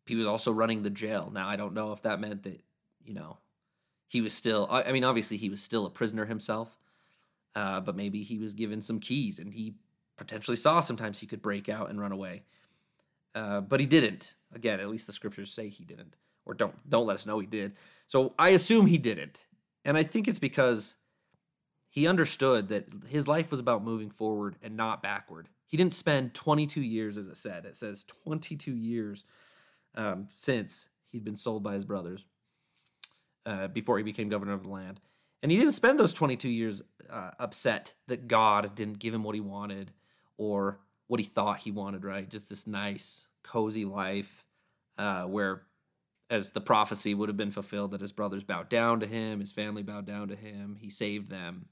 he 0.06 0.16
was 0.16 0.26
also 0.26 0.52
running 0.52 0.82
the 0.82 0.90
jail. 0.90 1.30
Now 1.32 1.48
I 1.48 1.56
don't 1.56 1.74
know 1.74 1.92
if 1.92 2.02
that 2.02 2.20
meant 2.20 2.42
that 2.44 2.60
you 3.04 3.14
know 3.14 3.38
he 4.08 4.20
was 4.20 4.34
still. 4.34 4.66
I, 4.70 4.84
I 4.84 4.92
mean, 4.92 5.04
obviously 5.04 5.36
he 5.36 5.48
was 5.48 5.62
still 5.62 5.86
a 5.86 5.90
prisoner 5.90 6.26
himself. 6.26 6.78
Uh, 7.54 7.80
but 7.80 7.96
maybe 7.96 8.22
he 8.22 8.36
was 8.36 8.52
given 8.52 8.82
some 8.82 9.00
keys 9.00 9.38
and 9.38 9.54
he 9.54 9.76
potentially 10.18 10.58
saw 10.58 10.80
sometimes 10.80 11.18
he 11.18 11.26
could 11.26 11.40
break 11.40 11.70
out 11.70 11.88
and 11.88 11.98
run 11.98 12.12
away. 12.12 12.42
Uh, 13.34 13.62
but 13.62 13.80
he 13.80 13.86
didn't. 13.86 14.34
Again, 14.54 14.78
at 14.78 14.88
least 14.88 15.06
the 15.06 15.12
scriptures 15.12 15.52
say 15.52 15.68
he 15.68 15.84
didn't, 15.84 16.16
or 16.44 16.54
don't 16.54 16.74
don't 16.88 17.06
let 17.06 17.14
us 17.14 17.26
know 17.26 17.38
he 17.38 17.46
did. 17.46 17.72
So 18.06 18.34
I 18.38 18.50
assume 18.50 18.86
he 18.86 18.98
didn't, 18.98 19.46
and 19.84 19.96
I 19.96 20.02
think 20.02 20.28
it's 20.28 20.38
because 20.38 20.96
he 21.88 22.06
understood 22.06 22.68
that 22.68 22.86
his 23.08 23.28
life 23.28 23.50
was 23.50 23.60
about 23.60 23.84
moving 23.84 24.10
forward 24.10 24.56
and 24.62 24.76
not 24.76 25.02
backward. 25.02 25.48
He 25.66 25.76
didn't 25.76 25.94
spend 25.94 26.34
22 26.34 26.80
years, 26.80 27.18
as 27.18 27.28
it 27.28 27.36
said. 27.36 27.64
It 27.64 27.76
says 27.76 28.04
22 28.04 28.72
years 28.72 29.24
um, 29.94 30.28
since 30.36 30.88
he'd 31.10 31.24
been 31.24 31.36
sold 31.36 31.62
by 31.62 31.74
his 31.74 31.84
brothers 31.84 32.24
uh, 33.44 33.68
before 33.68 33.98
he 33.98 34.04
became 34.04 34.28
governor 34.28 34.52
of 34.52 34.62
the 34.62 34.68
land. 34.68 35.00
And 35.42 35.52
he 35.52 35.58
didn't 35.58 35.72
spend 35.72 35.98
those 35.98 36.14
22 36.14 36.48
years 36.48 36.82
uh, 37.10 37.30
upset 37.38 37.94
that 38.08 38.28
God 38.28 38.74
didn't 38.74 38.98
give 38.98 39.14
him 39.14 39.22
what 39.22 39.34
he 39.34 39.40
wanted 39.40 39.92
or 40.38 40.80
what 41.06 41.20
he 41.20 41.26
thought 41.26 41.58
he 41.58 41.70
wanted, 41.70 42.04
right? 42.04 42.28
Just 42.28 42.48
this 42.48 42.66
nice, 42.66 43.28
cozy 43.42 43.84
life 43.84 44.44
uh, 44.98 45.24
where, 45.24 45.62
as 46.30 46.50
the 46.50 46.60
prophecy 46.60 47.14
would 47.14 47.28
have 47.28 47.36
been 47.36 47.52
fulfilled, 47.52 47.92
that 47.92 48.00
his 48.00 48.12
brothers 48.12 48.42
bowed 48.42 48.68
down 48.68 49.00
to 49.00 49.06
him, 49.06 49.40
his 49.40 49.52
family 49.52 49.82
bowed 49.82 50.06
down 50.06 50.28
to 50.28 50.36
him, 50.36 50.76
he 50.80 50.90
saved 50.90 51.30
them. 51.30 51.66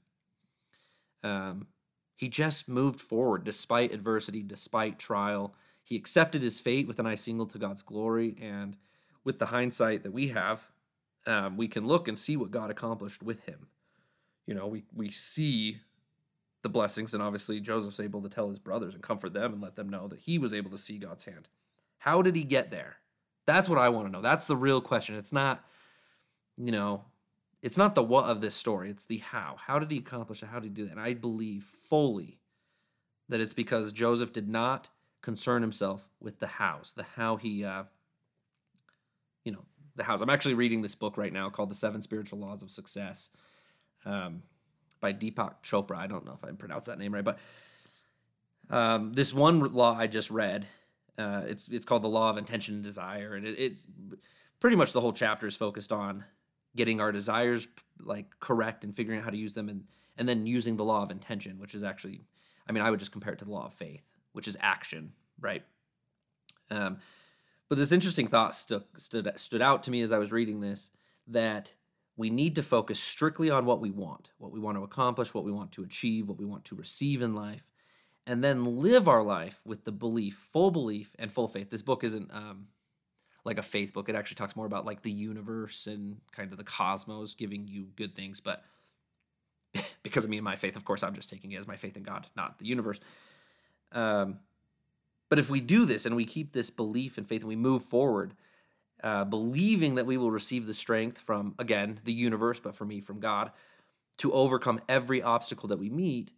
Um, 1.23 1.67
he 2.15 2.29
just 2.29 2.69
moved 2.69 3.01
forward 3.01 3.43
despite 3.43 3.93
adversity, 3.93 4.41
despite 4.41 4.97
trial. 4.97 5.53
He 5.83 5.95
accepted 5.95 6.41
his 6.41 6.59
fate 6.59 6.87
with 6.87 6.99
an 6.99 7.05
eye 7.05 7.15
single 7.15 7.45
to 7.47 7.57
God's 7.57 7.81
glory. 7.81 8.35
And 8.41 8.77
with 9.23 9.39
the 9.39 9.47
hindsight 9.47 10.03
that 10.03 10.13
we 10.13 10.29
have, 10.29 10.67
um, 11.27 11.57
we 11.57 11.67
can 11.67 11.85
look 11.85 12.07
and 12.07 12.17
see 12.17 12.37
what 12.37 12.51
God 12.51 12.71
accomplished 12.71 13.21
with 13.21 13.43
him. 13.43 13.67
You 14.47 14.55
know, 14.55 14.67
we, 14.67 14.83
we 14.95 15.09
see 15.11 15.79
the 16.61 16.69
blessings. 16.69 17.13
And 17.13 17.21
obviously, 17.21 17.59
Joseph's 17.59 17.99
able 17.99 18.21
to 18.21 18.29
tell 18.29 18.49
his 18.49 18.59
brothers 18.59 18.93
and 18.93 19.03
comfort 19.03 19.33
them 19.33 19.53
and 19.53 19.61
let 19.61 19.75
them 19.75 19.89
know 19.89 20.07
that 20.07 20.19
he 20.19 20.37
was 20.37 20.53
able 20.53 20.71
to 20.71 20.77
see 20.77 20.97
God's 20.97 21.25
hand. 21.25 21.49
How 21.97 22.21
did 22.21 22.35
he 22.35 22.43
get 22.43 22.71
there? 22.71 22.97
That's 23.45 23.67
what 23.67 23.77
I 23.77 23.89
want 23.89 24.07
to 24.07 24.11
know. 24.11 24.21
That's 24.21 24.45
the 24.45 24.55
real 24.55 24.81
question. 24.81 25.15
It's 25.15 25.33
not, 25.33 25.63
you 26.57 26.71
know, 26.71 27.03
it's 27.61 27.77
not 27.77 27.95
the 27.95 28.03
what 28.03 28.25
of 28.25 28.41
this 28.41 28.55
story, 28.55 28.89
it's 28.89 29.05
the 29.05 29.17
how. 29.17 29.57
How 29.65 29.79
did 29.79 29.91
he 29.91 29.97
accomplish 29.97 30.43
it? 30.43 30.47
How 30.47 30.59
did 30.59 30.67
he 30.67 30.73
do 30.73 30.85
that? 30.85 30.91
And 30.91 31.01
I 31.01 31.13
believe 31.13 31.63
fully 31.63 32.39
that 33.29 33.41
it's 33.41 33.53
because 33.53 33.91
Joseph 33.91 34.33
did 34.33 34.47
not 34.47 34.89
concern 35.21 35.61
himself 35.61 36.07
with 36.19 36.39
the 36.39 36.47
hows, 36.47 36.93
the 36.95 37.05
how 37.15 37.37
he, 37.37 37.65
uh, 37.65 37.83
you 39.43 39.51
know, 39.51 39.65
the 39.95 40.03
hows. 40.03 40.21
I'm 40.21 40.29
actually 40.29 40.53
reading 40.53 40.81
this 40.81 40.93
book 40.93 41.17
right 41.17 41.33
now 41.33 41.49
called 41.49 41.69
The 41.69 41.75
Seven 41.75 42.01
Spiritual 42.01 42.39
Laws 42.39 42.61
of 42.61 42.69
Success. 42.69 43.31
Um, 44.05 44.43
by 45.05 45.13
Deepak 45.13 45.55
Chopra. 45.63 45.97
I 45.97 46.07
don't 46.07 46.25
know 46.25 46.33
if 46.33 46.43
I 46.43 46.51
pronounced 46.51 46.87
that 46.87 46.97
name 46.97 47.13
right, 47.13 47.23
but 47.23 47.37
um, 48.71 49.13
this 49.13 49.33
one 49.33 49.59
law 49.73 49.95
I 49.95 50.07
just 50.07 50.31
read, 50.31 50.65
uh, 51.17 51.43
it's 51.47 51.67
it's 51.67 51.85
called 51.85 52.01
the 52.01 52.09
law 52.09 52.31
of 52.31 52.37
intention 52.37 52.75
and 52.75 52.83
desire, 52.83 53.35
and 53.35 53.45
it, 53.45 53.59
it's 53.59 53.85
pretty 54.59 54.75
much 54.75 54.93
the 54.93 55.01
whole 55.01 55.13
chapter 55.13 55.45
is 55.45 55.55
focused 55.55 55.91
on 55.91 56.25
getting 56.75 57.01
our 57.01 57.11
desires 57.11 57.67
like 57.99 58.39
correct 58.39 58.83
and 58.83 58.95
figuring 58.95 59.19
out 59.19 59.25
how 59.25 59.31
to 59.31 59.37
use 59.37 59.53
them, 59.53 59.69
and 59.69 59.85
and 60.17 60.27
then 60.27 60.45
using 60.45 60.77
the 60.77 60.85
law 60.85 61.03
of 61.03 61.11
intention, 61.11 61.59
which 61.59 61.75
is 61.75 61.83
actually, 61.83 62.21
I 62.67 62.71
mean, 62.71 62.83
I 62.83 62.89
would 62.89 62.99
just 62.99 63.11
compare 63.11 63.33
it 63.33 63.39
to 63.39 63.45
the 63.45 63.51
law 63.51 63.65
of 63.65 63.73
faith, 63.73 64.05
which 64.33 64.47
is 64.47 64.57
action, 64.61 65.13
right? 65.39 65.63
Um, 66.71 66.97
but 67.69 67.77
this 67.77 67.91
interesting 67.91 68.27
thought 68.27 68.55
stu- 68.55 68.83
stood 68.97 69.31
stood 69.35 69.61
out 69.61 69.83
to 69.83 69.91
me 69.91 70.01
as 70.01 70.11
I 70.11 70.17
was 70.17 70.31
reading 70.31 70.59
this 70.59 70.91
that 71.27 71.75
we 72.17 72.29
need 72.29 72.55
to 72.55 72.63
focus 72.63 72.99
strictly 72.99 73.49
on 73.49 73.65
what 73.65 73.81
we 73.81 73.91
want, 73.91 74.31
what 74.37 74.51
we 74.51 74.59
want 74.59 74.77
to 74.77 74.83
accomplish, 74.83 75.33
what 75.33 75.43
we 75.43 75.51
want 75.51 75.71
to 75.73 75.83
achieve, 75.83 76.27
what 76.27 76.37
we 76.37 76.45
want 76.45 76.65
to 76.65 76.75
receive 76.75 77.21
in 77.21 77.35
life, 77.35 77.67
and 78.25 78.43
then 78.43 78.79
live 78.79 79.07
our 79.07 79.23
life 79.23 79.59
with 79.65 79.83
the 79.83 79.91
belief, 79.91 80.47
full 80.53 80.71
belief, 80.71 81.15
and 81.19 81.31
full 81.31 81.47
faith. 81.47 81.69
This 81.69 81.81
book 81.81 82.03
isn't 82.03 82.33
um, 82.33 82.67
like 83.45 83.59
a 83.59 83.63
faith 83.63 83.93
book. 83.93 84.09
It 84.09 84.15
actually 84.15 84.35
talks 84.35 84.55
more 84.55 84.65
about 84.65 84.85
like 84.85 85.03
the 85.03 85.11
universe 85.11 85.87
and 85.87 86.17
kind 86.31 86.51
of 86.51 86.57
the 86.57 86.63
cosmos 86.63 87.35
giving 87.35 87.67
you 87.67 87.87
good 87.95 88.15
things. 88.15 88.41
But 88.41 88.63
because 90.03 90.23
of 90.23 90.29
me 90.29 90.37
and 90.37 90.43
my 90.43 90.55
faith, 90.55 90.75
of 90.75 90.83
course, 90.83 91.03
I'm 91.03 91.13
just 91.13 91.29
taking 91.29 91.51
it 91.51 91.59
as 91.59 91.67
my 91.67 91.77
faith 91.77 91.95
in 91.95 92.03
God, 92.03 92.27
not 92.35 92.59
the 92.59 92.65
universe. 92.65 92.99
Um, 93.91 94.39
but 95.29 95.39
if 95.39 95.49
we 95.49 95.61
do 95.61 95.85
this 95.85 96.05
and 96.05 96.15
we 96.15 96.25
keep 96.25 96.51
this 96.51 96.69
belief 96.69 97.17
and 97.17 97.27
faith 97.27 97.41
and 97.41 97.49
we 97.49 97.55
move 97.55 97.83
forward, 97.83 98.33
uh, 99.03 99.23
believing 99.23 99.95
that 99.95 100.05
we 100.05 100.17
will 100.17 100.31
receive 100.31 100.65
the 100.65 100.73
strength 100.73 101.19
from, 101.19 101.55
again, 101.59 101.99
the 102.03 102.13
universe, 102.13 102.59
but 102.59 102.75
for 102.75 102.85
me, 102.85 102.99
from 102.99 103.19
God, 103.19 103.51
to 104.17 104.31
overcome 104.33 104.81
every 104.87 105.21
obstacle 105.21 105.69
that 105.69 105.79
we 105.79 105.89
meet, 105.89 106.31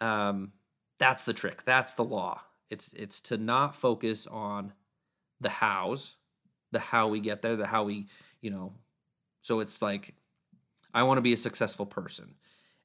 um, 0.00 0.52
that's 0.98 1.24
the 1.24 1.32
trick. 1.32 1.64
That's 1.64 1.92
the 1.92 2.04
law. 2.04 2.42
It's 2.70 2.92
it's 2.94 3.20
to 3.22 3.36
not 3.36 3.74
focus 3.74 4.26
on 4.26 4.72
the 5.40 5.48
hows, 5.48 6.16
the 6.72 6.78
how 6.78 7.08
we 7.08 7.20
get 7.20 7.42
there, 7.42 7.56
the 7.56 7.66
how 7.66 7.84
we, 7.84 8.06
you 8.40 8.50
know. 8.50 8.72
So 9.40 9.60
it's 9.60 9.80
like, 9.80 10.14
I 10.92 11.02
want 11.04 11.18
to 11.18 11.22
be 11.22 11.32
a 11.32 11.36
successful 11.36 11.86
person, 11.86 12.34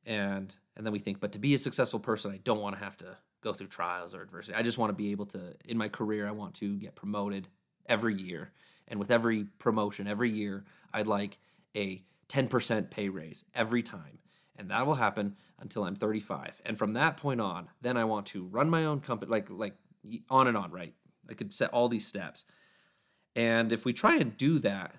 and 0.06 0.56
and 0.76 0.86
then 0.86 0.94
we 0.94 1.00
think, 1.00 1.20
but 1.20 1.32
to 1.34 1.40
be 1.40 1.54
a 1.54 1.58
successful 1.58 2.00
person, 2.00 2.32
I 2.32 2.38
don't 2.38 2.62
want 2.62 2.78
to 2.78 2.84
have 2.84 2.98
to 2.98 3.18
go 3.44 3.54
through 3.54 3.68
trials 3.68 4.16
or 4.16 4.22
adversity. 4.22 4.58
I 4.58 4.64
just 4.64 4.78
want 4.78 4.90
to 4.90 4.96
be 4.96 5.12
able 5.12 5.26
to, 5.28 5.40
in 5.66 5.78
my 5.78 5.90
career, 5.90 6.28
I 6.28 6.32
want 6.32 6.56
to 6.56 6.78
get 6.78 6.96
promoted 6.96 7.48
every 7.86 8.16
year. 8.16 8.52
And 8.88 9.00
with 9.00 9.12
every 9.12 9.46
promotion, 9.60 10.08
every 10.08 10.32
year, 10.32 10.64
I'd 10.94 11.08
like 11.08 11.38
a 11.76 12.04
10% 12.30 12.90
pay 12.90 13.10
raise 13.10 13.46
every 13.54 13.84
time. 13.84 14.20
And 14.58 14.70
that 14.72 14.86
will 14.86 14.96
happen 14.96 15.36
until 15.60 15.84
I'm 15.84 15.96
35. 15.96 16.62
And 16.66 16.78
from 16.78 16.94
that 16.94 17.18
point 17.18 17.42
on, 17.42 17.70
then 17.82 17.98
I 17.98 18.06
want 18.06 18.28
to 18.28 18.46
run 18.46 18.70
my 18.70 18.86
own 18.86 19.00
company, 19.00 19.32
like, 19.32 19.50
like 19.50 19.76
on 20.30 20.48
and 20.48 20.58
on, 20.58 20.72
right? 20.72 20.94
I 21.30 21.34
could 21.34 21.54
set 21.54 21.72
all 21.72 21.90
these 21.90 22.08
steps. 22.08 22.46
And 23.36 23.72
if 23.74 23.86
we 23.86 23.94
try 23.94 24.18
and 24.18 24.38
do 24.38 24.60
that, 24.60 24.96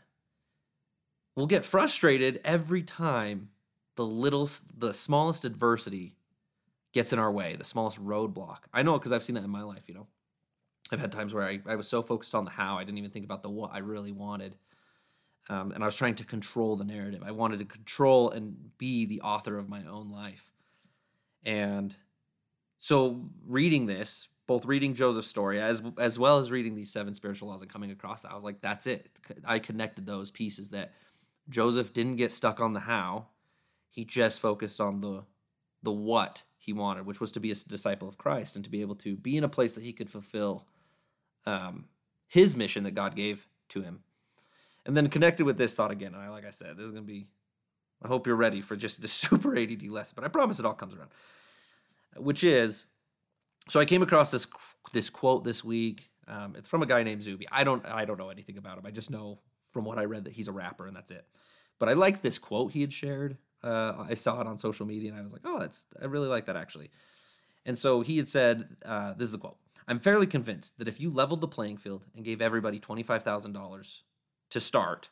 we'll 1.36 1.46
get 1.46 1.64
frustrated 1.64 2.40
every 2.44 2.82
time 2.82 3.50
the 3.96 4.04
little, 4.04 4.48
the 4.76 4.92
smallest 4.92 5.44
adversity 5.44 6.16
gets 6.92 7.12
in 7.12 7.18
our 7.18 7.30
way, 7.30 7.56
the 7.56 7.64
smallest 7.64 8.04
roadblock. 8.04 8.58
I 8.72 8.82
know 8.82 8.98
because 8.98 9.12
I've 9.12 9.22
seen 9.22 9.34
that 9.34 9.44
in 9.44 9.50
my 9.50 9.62
life, 9.62 9.82
you 9.86 9.94
know. 9.94 10.06
I've 10.92 11.00
had 11.00 11.12
times 11.12 11.32
where 11.32 11.44
I, 11.44 11.60
I 11.66 11.76
was 11.76 11.88
so 11.88 12.02
focused 12.02 12.34
on 12.34 12.44
the 12.44 12.50
how, 12.50 12.76
I 12.76 12.84
didn't 12.84 12.98
even 12.98 13.10
think 13.10 13.24
about 13.24 13.42
the 13.42 13.48
what 13.48 13.72
I 13.72 13.78
really 13.78 14.12
wanted. 14.12 14.56
Um, 15.48 15.72
and 15.72 15.82
I 15.82 15.86
was 15.86 15.96
trying 15.96 16.14
to 16.16 16.24
control 16.24 16.76
the 16.76 16.84
narrative. 16.84 17.22
I 17.24 17.32
wanted 17.32 17.58
to 17.60 17.64
control 17.64 18.30
and 18.30 18.76
be 18.78 19.06
the 19.06 19.20
author 19.20 19.58
of 19.58 19.68
my 19.68 19.82
own 19.84 20.10
life. 20.10 20.50
And 21.44 21.94
so, 22.78 23.22
reading 23.46 23.86
this, 23.86 24.28
both 24.46 24.66
reading 24.66 24.94
Joseph's 24.94 25.28
story 25.28 25.60
as 25.60 25.82
as 25.98 26.18
well 26.18 26.38
as 26.38 26.50
reading 26.50 26.74
these 26.74 26.92
seven 26.92 27.14
spiritual 27.14 27.48
laws 27.48 27.62
and 27.62 27.70
coming 27.70 27.90
across 27.90 28.22
that, 28.22 28.32
I 28.32 28.34
was 28.34 28.44
like, 28.44 28.60
that's 28.60 28.86
it. 28.86 29.08
I 29.44 29.58
connected 29.58 30.06
those 30.06 30.30
pieces 30.30 30.70
that 30.70 30.92
Joseph 31.48 31.92
didn't 31.92 32.16
get 32.16 32.32
stuck 32.32 32.60
on 32.60 32.72
the 32.72 32.80
how; 32.80 33.28
he 33.90 34.04
just 34.04 34.40
focused 34.40 34.80
on 34.80 35.00
the 35.00 35.24
the 35.82 35.92
what 35.92 36.42
he 36.58 36.72
wanted, 36.72 37.06
which 37.06 37.20
was 37.20 37.32
to 37.32 37.40
be 37.40 37.50
a 37.50 37.54
disciple 37.54 38.08
of 38.08 38.18
Christ 38.18 38.56
and 38.56 38.64
to 38.64 38.70
be 38.70 38.80
able 38.80 38.94
to 38.96 39.16
be 39.16 39.36
in 39.36 39.44
a 39.44 39.48
place 39.48 39.74
that 39.74 39.84
he 39.84 39.92
could 39.92 40.10
fulfill 40.10 40.66
um, 41.46 41.86
his 42.26 42.56
mission 42.56 42.84
that 42.84 42.94
God 42.94 43.14
gave 43.14 43.46
to 43.70 43.82
him. 43.82 44.00
And 44.86 44.96
then 44.96 45.08
connected 45.08 45.44
with 45.44 45.56
this 45.56 45.74
thought 45.74 45.90
again, 45.90 46.14
I 46.14 46.28
like 46.28 46.46
I 46.46 46.50
said, 46.50 46.76
this 46.76 46.86
is 46.86 46.92
to 46.92 47.00
be. 47.00 47.26
I 48.02 48.08
hope 48.08 48.26
you're 48.26 48.36
ready 48.36 48.60
for 48.60 48.76
just 48.76 49.00
the 49.00 49.08
super 49.22 49.56
ADD 49.56 49.84
lesson, 49.84 50.14
but 50.16 50.24
I 50.24 50.28
promise 50.28 50.58
it 50.58 50.66
all 50.66 50.74
comes 50.74 50.94
around. 50.94 51.10
Which 52.16 52.44
is, 52.44 52.86
so 53.68 53.80
I 53.80 53.84
came 53.84 54.02
across 54.02 54.30
this 54.30 54.46
this 54.92 55.10
quote 55.10 55.44
this 55.44 55.64
week. 55.64 56.10
Um, 56.26 56.54
it's 56.56 56.68
from 56.68 56.82
a 56.82 56.86
guy 56.86 57.02
named 57.02 57.22
Zuby. 57.22 57.46
I 57.50 57.64
don't 57.64 57.84
I 57.86 58.04
don't 58.04 58.18
know 58.18 58.30
anything 58.30 58.58
about 58.58 58.78
him. 58.78 58.86
I 58.86 58.90
just 58.90 59.10
know 59.10 59.40
from 59.72 59.84
what 59.84 59.98
I 59.98 60.04
read 60.04 60.24
that 60.24 60.32
he's 60.32 60.48
a 60.48 60.52
rapper 60.52 60.86
and 60.86 60.96
that's 60.96 61.10
it. 61.10 61.26
But 61.78 61.88
I 61.88 61.94
like 61.94 62.22
this 62.22 62.38
quote 62.38 62.72
he 62.72 62.80
had 62.80 62.92
shared 62.92 63.36
uh, 63.64 64.04
I 64.10 64.14
saw 64.14 64.40
it 64.40 64.46
on 64.46 64.58
social 64.58 64.86
media 64.86 65.10
and 65.10 65.18
I 65.18 65.22
was 65.22 65.32
like, 65.32 65.42
oh, 65.44 65.58
that's 65.58 65.86
I 66.00 66.04
really 66.04 66.28
like 66.28 66.46
that 66.46 66.56
actually. 66.56 66.90
And 67.64 67.78
so 67.78 68.02
he 68.02 68.18
had 68.18 68.28
said, 68.28 68.68
uh, 68.84 69.14
this 69.14 69.26
is 69.26 69.32
the 69.32 69.38
quote. 69.38 69.56
I'm 69.88 69.98
fairly 69.98 70.26
convinced 70.26 70.78
that 70.78 70.88
if 70.88 71.00
you 71.00 71.10
leveled 71.10 71.40
the 71.40 71.48
playing 71.48 71.78
field 71.78 72.06
and 72.14 72.24
gave 72.24 72.42
everybody 72.42 72.78
$25,000 72.78 74.00
to 74.50 74.60
start, 74.60 75.10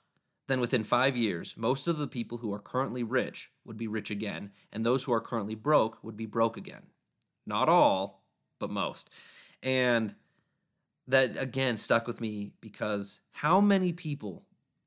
then 0.48 0.60
within 0.60 0.84
five 0.84 1.16
years, 1.16 1.54
most 1.56 1.88
of 1.88 1.96
the 1.96 2.06
people 2.06 2.38
who 2.38 2.52
are 2.52 2.58
currently 2.58 3.02
rich 3.02 3.50
would 3.64 3.76
be 3.76 3.86
rich 3.86 4.10
again, 4.10 4.50
and 4.72 4.84
those 4.84 5.04
who 5.04 5.12
are 5.12 5.20
currently 5.20 5.54
broke 5.54 6.02
would 6.02 6.16
be 6.16 6.26
broke 6.26 6.56
again. 6.56 6.82
Not 7.46 7.68
all, 7.68 8.21
but 8.62 8.70
most. 8.70 9.10
And 9.62 10.14
that 11.08 11.36
again 11.36 11.76
stuck 11.76 12.06
with 12.06 12.20
me 12.20 12.52
because 12.60 13.20
how 13.32 13.60
many 13.60 13.92
people 13.92 14.44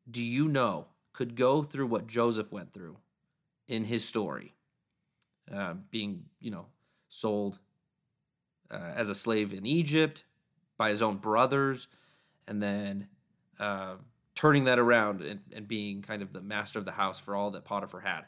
do 0.09 0.23
you 0.23 0.47
know 0.47 0.87
could 1.13 1.35
go 1.35 1.61
through 1.61 1.87
what 1.87 2.07
Joseph 2.07 2.51
went 2.51 2.73
through 2.73 2.97
in 3.67 3.83
his 3.83 4.05
story, 4.05 4.55
uh, 5.53 5.73
being 5.91 6.23
you 6.39 6.51
know 6.51 6.67
sold 7.09 7.59
uh, 8.71 8.93
as 8.95 9.09
a 9.09 9.15
slave 9.15 9.53
in 9.53 9.65
Egypt 9.65 10.23
by 10.77 10.89
his 10.89 11.01
own 11.01 11.17
brothers, 11.17 11.87
and 12.47 12.63
then 12.63 13.07
uh, 13.59 13.95
turning 14.35 14.63
that 14.65 14.79
around 14.79 15.21
and, 15.21 15.41
and, 15.53 15.67
being 15.67 16.01
kind 16.01 16.21
of 16.21 16.33
the 16.33 16.41
master 16.41 16.77
of 16.77 16.85
the 16.85 16.91
house 16.91 17.19
for 17.19 17.35
all 17.35 17.51
that 17.51 17.63
Potiphar 17.63 18.01
had, 18.01 18.23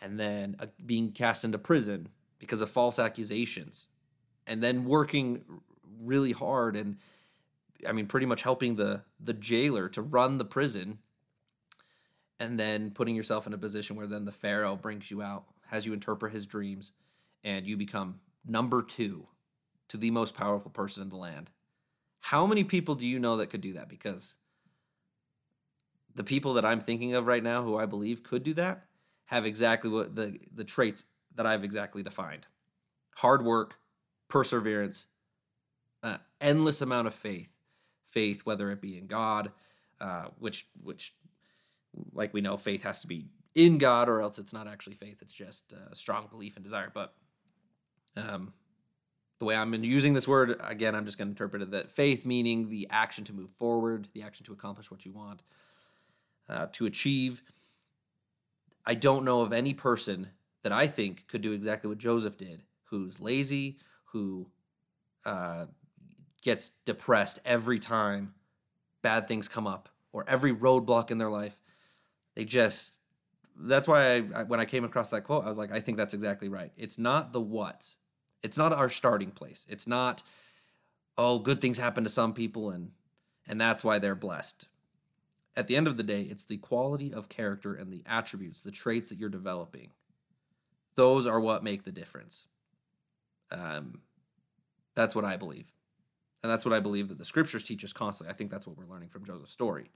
and 0.00 0.18
then 0.18 0.56
uh, 0.58 0.66
being 0.84 1.12
cast 1.12 1.44
into 1.44 1.58
prison 1.58 2.08
because 2.38 2.60
of 2.62 2.70
false 2.70 2.98
accusations, 2.98 3.86
and 4.46 4.62
then 4.62 4.84
working 4.84 5.42
really 6.00 6.32
hard 6.32 6.76
and 6.76 6.96
I 7.86 7.92
mean 7.92 8.06
pretty 8.06 8.26
much 8.26 8.42
helping 8.42 8.76
the 8.76 9.02
the 9.18 9.34
jailer 9.34 9.88
to 9.90 10.02
run 10.02 10.38
the 10.38 10.44
prison 10.44 10.98
and 12.38 12.58
then 12.58 12.90
putting 12.90 13.14
yourself 13.14 13.46
in 13.46 13.52
a 13.52 13.58
position 13.58 13.96
where 13.96 14.06
then 14.06 14.24
the 14.24 14.32
pharaoh 14.32 14.76
brings 14.76 15.10
you 15.10 15.22
out 15.22 15.44
has 15.68 15.86
you 15.86 15.92
interpret 15.92 16.32
his 16.32 16.46
dreams 16.46 16.92
and 17.44 17.66
you 17.66 17.76
become 17.76 18.20
number 18.46 18.82
2 18.82 19.26
to 19.88 19.96
the 19.96 20.10
most 20.10 20.34
powerful 20.34 20.70
person 20.70 21.02
in 21.02 21.08
the 21.08 21.16
land. 21.16 21.50
How 22.20 22.46
many 22.46 22.64
people 22.64 22.94
do 22.94 23.06
you 23.06 23.18
know 23.18 23.36
that 23.38 23.48
could 23.48 23.60
do 23.60 23.72
that? 23.74 23.88
Because 23.88 24.36
the 26.14 26.24
people 26.24 26.54
that 26.54 26.64
I'm 26.64 26.80
thinking 26.80 27.14
of 27.14 27.26
right 27.26 27.42
now 27.42 27.62
who 27.62 27.76
I 27.76 27.86
believe 27.86 28.22
could 28.22 28.42
do 28.42 28.54
that 28.54 28.84
have 29.26 29.46
exactly 29.46 29.90
what 29.90 30.16
the 30.16 30.38
the 30.54 30.64
traits 30.64 31.04
that 31.34 31.46
I've 31.46 31.64
exactly 31.64 32.02
defined. 32.02 32.46
Hard 33.16 33.44
work 33.44 33.78
perseverance 34.30 35.06
uh, 36.02 36.16
endless 36.40 36.80
amount 36.80 37.06
of 37.06 37.14
faith 37.14 37.50
faith 38.06 38.46
whether 38.46 38.70
it 38.70 38.80
be 38.80 38.96
in 38.96 39.06
God 39.06 39.52
uh, 40.00 40.26
which 40.38 40.66
which 40.82 41.12
like 42.12 42.32
we 42.32 42.40
know, 42.40 42.56
faith 42.56 42.82
has 42.84 43.00
to 43.00 43.06
be 43.06 43.26
in 43.54 43.78
God, 43.78 44.08
or 44.08 44.20
else 44.22 44.38
it's 44.38 44.52
not 44.52 44.68
actually 44.68 44.94
faith. 44.94 45.22
It's 45.22 45.32
just 45.32 45.72
a 45.72 45.94
strong 45.94 46.28
belief 46.30 46.56
and 46.56 46.64
desire. 46.64 46.90
But 46.92 47.14
um, 48.16 48.52
the 49.38 49.44
way 49.44 49.56
I'm 49.56 49.72
using 49.82 50.14
this 50.14 50.28
word, 50.28 50.60
again, 50.62 50.94
I'm 50.94 51.04
just 51.04 51.18
going 51.18 51.28
to 51.28 51.32
interpret 51.32 51.62
it 51.62 51.70
that 51.72 51.90
faith 51.90 52.24
meaning 52.24 52.68
the 52.68 52.86
action 52.90 53.24
to 53.24 53.32
move 53.32 53.50
forward, 53.50 54.08
the 54.12 54.22
action 54.22 54.46
to 54.46 54.52
accomplish 54.52 54.90
what 54.90 55.04
you 55.04 55.12
want, 55.12 55.42
uh, 56.48 56.66
to 56.72 56.86
achieve. 56.86 57.42
I 58.86 58.94
don't 58.94 59.24
know 59.24 59.42
of 59.42 59.52
any 59.52 59.74
person 59.74 60.28
that 60.62 60.72
I 60.72 60.86
think 60.86 61.26
could 61.26 61.42
do 61.42 61.52
exactly 61.52 61.88
what 61.88 61.98
Joseph 61.98 62.36
did, 62.36 62.62
who's 62.84 63.20
lazy, 63.20 63.78
who 64.12 64.46
uh, 65.24 65.66
gets 66.42 66.70
depressed 66.84 67.38
every 67.44 67.78
time 67.78 68.34
bad 69.02 69.28
things 69.28 69.48
come 69.48 69.66
up 69.66 69.88
or 70.12 70.24
every 70.28 70.54
roadblock 70.54 71.10
in 71.10 71.18
their 71.18 71.30
life. 71.30 71.60
They 72.34 72.44
just 72.44 72.96
that's 73.62 73.86
why 73.86 74.22
I, 74.34 74.42
when 74.44 74.60
I 74.60 74.64
came 74.64 74.84
across 74.84 75.10
that 75.10 75.24
quote, 75.24 75.44
I 75.44 75.48
was 75.48 75.58
like, 75.58 75.72
I 75.72 75.80
think 75.80 75.98
that's 75.98 76.14
exactly 76.14 76.48
right. 76.48 76.72
It's 76.76 76.98
not 76.98 77.32
the 77.32 77.40
what. 77.40 77.96
It's 78.42 78.56
not 78.56 78.72
our 78.72 78.88
starting 78.88 79.30
place. 79.30 79.66
It's 79.68 79.86
not, 79.86 80.22
oh, 81.18 81.38
good 81.38 81.60
things 81.60 81.76
happen 81.76 82.04
to 82.04 82.10
some 82.10 82.32
people 82.32 82.70
and 82.70 82.92
and 83.46 83.60
that's 83.60 83.82
why 83.82 83.98
they're 83.98 84.14
blessed. 84.14 84.68
At 85.56 85.66
the 85.66 85.76
end 85.76 85.88
of 85.88 85.96
the 85.96 86.04
day, 86.04 86.22
it's 86.22 86.44
the 86.44 86.58
quality 86.58 87.12
of 87.12 87.28
character 87.28 87.74
and 87.74 87.92
the 87.92 88.04
attributes, 88.06 88.62
the 88.62 88.70
traits 88.70 89.08
that 89.08 89.18
you're 89.18 89.28
developing. 89.28 89.90
Those 90.94 91.26
are 91.26 91.40
what 91.40 91.64
make 91.64 91.82
the 91.82 91.90
difference. 91.90 92.46
Um, 93.50 94.00
that's 94.94 95.14
what 95.14 95.24
I 95.24 95.36
believe. 95.36 95.72
And 96.42 96.50
that's 96.50 96.64
what 96.64 96.74
I 96.74 96.80
believe 96.80 97.08
that 97.08 97.18
the 97.18 97.24
scriptures 97.24 97.64
teach 97.64 97.84
us 97.84 97.92
constantly. 97.92 98.32
I 98.32 98.36
think 98.36 98.50
that's 98.50 98.66
what 98.66 98.76
we're 98.76 98.86
learning 98.86 99.10
from 99.10 99.24
Joseph's 99.24 99.52
story 99.52 99.90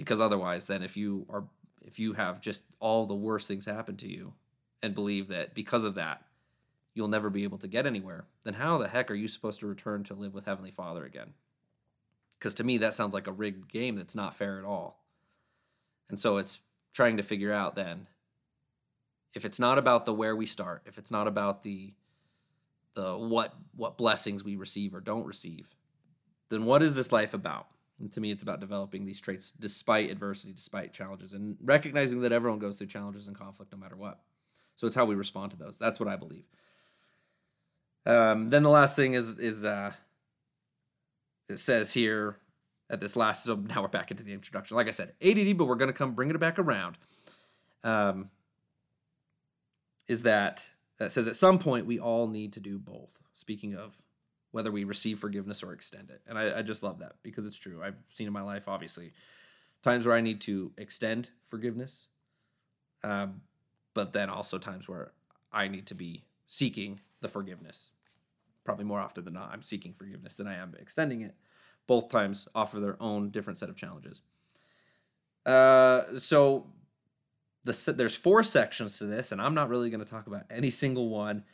because 0.00 0.18
otherwise 0.18 0.66
then 0.66 0.82
if 0.82 0.96
you 0.96 1.26
are 1.28 1.44
if 1.82 1.98
you 1.98 2.14
have 2.14 2.40
just 2.40 2.64
all 2.80 3.04
the 3.04 3.14
worst 3.14 3.46
things 3.46 3.66
happen 3.66 3.98
to 3.98 4.08
you 4.08 4.32
and 4.82 4.94
believe 4.94 5.28
that 5.28 5.54
because 5.54 5.84
of 5.84 5.94
that, 5.96 6.22
you'll 6.94 7.06
never 7.06 7.28
be 7.28 7.44
able 7.44 7.58
to 7.58 7.68
get 7.68 7.86
anywhere, 7.86 8.24
then 8.44 8.54
how 8.54 8.78
the 8.78 8.88
heck 8.88 9.10
are 9.10 9.14
you 9.14 9.28
supposed 9.28 9.60
to 9.60 9.66
return 9.66 10.02
to 10.04 10.14
live 10.14 10.32
with 10.32 10.46
Heavenly 10.46 10.70
Father 10.70 11.04
again? 11.04 11.34
Because 12.38 12.54
to 12.54 12.64
me, 12.64 12.78
that 12.78 12.94
sounds 12.94 13.12
like 13.12 13.26
a 13.26 13.32
rigged 13.32 13.70
game 13.70 13.96
that's 13.96 14.14
not 14.14 14.34
fair 14.34 14.58
at 14.58 14.64
all. 14.64 15.04
And 16.08 16.18
so 16.18 16.38
it's 16.38 16.60
trying 16.94 17.18
to 17.18 17.22
figure 17.22 17.52
out 17.52 17.76
then 17.76 18.06
if 19.34 19.44
it's 19.44 19.58
not 19.58 19.78
about 19.78 20.06
the 20.06 20.14
where 20.14 20.34
we 20.34 20.46
start, 20.46 20.82
if 20.86 20.98
it's 20.98 21.10
not 21.10 21.26
about 21.26 21.62
the 21.62 21.94
the 22.94 23.16
what 23.16 23.54
what 23.74 23.96
blessings 23.96 24.42
we 24.42 24.56
receive 24.56 24.94
or 24.94 25.00
don't 25.00 25.26
receive, 25.26 25.74
then 26.48 26.64
what 26.64 26.82
is 26.82 26.94
this 26.94 27.12
life 27.12 27.34
about? 27.34 27.68
And 28.00 28.10
to 28.12 28.20
me, 28.20 28.30
it's 28.30 28.42
about 28.42 28.60
developing 28.60 29.04
these 29.04 29.20
traits 29.20 29.52
despite 29.52 30.10
adversity, 30.10 30.52
despite 30.52 30.92
challenges, 30.92 31.32
and 31.32 31.56
recognizing 31.62 32.20
that 32.22 32.32
everyone 32.32 32.58
goes 32.58 32.78
through 32.78 32.88
challenges 32.88 33.28
and 33.28 33.36
conflict 33.36 33.72
no 33.72 33.78
matter 33.78 33.96
what. 33.96 34.20
So 34.74 34.86
it's 34.86 34.96
how 34.96 35.04
we 35.04 35.14
respond 35.14 35.52
to 35.52 35.58
those. 35.58 35.76
That's 35.76 36.00
what 36.00 36.08
I 36.08 36.16
believe. 36.16 36.44
Um, 38.06 38.48
then 38.48 38.62
the 38.62 38.70
last 38.70 38.96
thing 38.96 39.14
is 39.14 39.38
is 39.38 39.64
uh, 39.64 39.92
it 41.48 41.58
says 41.58 41.92
here 41.92 42.38
at 42.88 43.00
this 43.00 43.14
last. 43.14 43.44
So 43.44 43.54
now 43.54 43.82
we're 43.82 43.88
back 43.88 44.10
into 44.10 44.22
the 44.22 44.32
introduction. 44.32 44.76
Like 44.76 44.88
I 44.88 44.92
said, 44.92 45.12
ADD, 45.22 45.56
but 45.56 45.66
we're 45.66 45.76
gonna 45.76 45.92
come 45.92 46.14
bringing 46.14 46.34
it 46.34 46.38
back 46.40 46.58
around. 46.58 46.98
Um, 47.84 48.30
is 50.10 50.24
that 50.24 50.68
that 50.98 51.12
says 51.12 51.28
at 51.28 51.36
some 51.36 51.56
point 51.56 51.86
we 51.86 52.00
all 52.00 52.26
need 52.26 52.52
to 52.54 52.60
do 52.60 52.80
both. 52.80 53.16
Speaking 53.34 53.76
of 53.76 53.96
whether 54.50 54.72
we 54.72 54.82
receive 54.82 55.20
forgiveness 55.20 55.62
or 55.62 55.72
extend 55.72 56.10
it, 56.10 56.20
and 56.26 56.36
I, 56.36 56.58
I 56.58 56.62
just 56.62 56.82
love 56.82 56.98
that 56.98 57.12
because 57.22 57.46
it's 57.46 57.58
true. 57.58 57.80
I've 57.80 57.94
seen 58.08 58.26
in 58.26 58.32
my 58.32 58.42
life, 58.42 58.66
obviously, 58.66 59.12
times 59.84 60.06
where 60.06 60.16
I 60.16 60.20
need 60.20 60.40
to 60.42 60.72
extend 60.76 61.30
forgiveness, 61.46 62.08
um, 63.04 63.42
but 63.94 64.12
then 64.12 64.28
also 64.28 64.58
times 64.58 64.88
where 64.88 65.12
I 65.52 65.68
need 65.68 65.86
to 65.86 65.94
be 65.94 66.24
seeking 66.48 66.98
the 67.20 67.28
forgiveness. 67.28 67.92
Probably 68.64 68.84
more 68.84 68.98
often 68.98 69.24
than 69.24 69.34
not, 69.34 69.50
I'm 69.52 69.62
seeking 69.62 69.92
forgiveness 69.92 70.34
than 70.34 70.48
I 70.48 70.56
am 70.56 70.74
extending 70.80 71.20
it. 71.20 71.36
Both 71.86 72.08
times 72.08 72.48
offer 72.52 72.80
their 72.80 73.00
own 73.00 73.30
different 73.30 73.58
set 73.58 73.68
of 73.68 73.76
challenges. 73.76 74.22
Uh, 75.46 76.16
so 76.16 76.66
the, 77.64 77.92
there's 77.92 78.16
four 78.16 78.42
sections 78.42 78.98
to 78.98 79.04
this, 79.04 79.32
and 79.32 79.40
I'm 79.40 79.54
not 79.54 79.68
really 79.68 79.90
going 79.90 80.04
to 80.04 80.10
talk 80.10 80.26
about 80.26 80.44
any 80.50 80.70
single 80.70 81.08
one. 81.08 81.44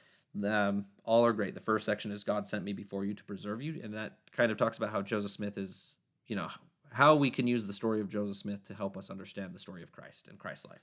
Um, 0.44 0.86
all 1.04 1.24
are 1.24 1.32
great. 1.32 1.54
The 1.54 1.60
first 1.60 1.86
section 1.86 2.10
is 2.10 2.24
God 2.24 2.46
sent 2.46 2.62
me 2.64 2.72
before 2.72 3.04
you 3.04 3.14
to 3.14 3.24
preserve 3.24 3.62
you, 3.62 3.80
and 3.82 3.94
that 3.94 4.18
kind 4.32 4.52
of 4.52 4.58
talks 4.58 4.76
about 4.76 4.90
how 4.90 5.02
Joseph 5.02 5.30
Smith 5.30 5.58
is, 5.58 5.96
you 6.26 6.36
know, 6.36 6.48
how 6.92 7.14
we 7.14 7.30
can 7.30 7.46
use 7.46 7.66
the 7.66 7.72
story 7.72 8.00
of 8.00 8.08
Joseph 8.08 8.36
Smith 8.36 8.66
to 8.68 8.74
help 8.74 8.96
us 8.96 9.10
understand 9.10 9.54
the 9.54 9.58
story 9.58 9.82
of 9.82 9.92
Christ 9.92 10.28
and 10.28 10.38
Christ's 10.38 10.66
life. 10.66 10.82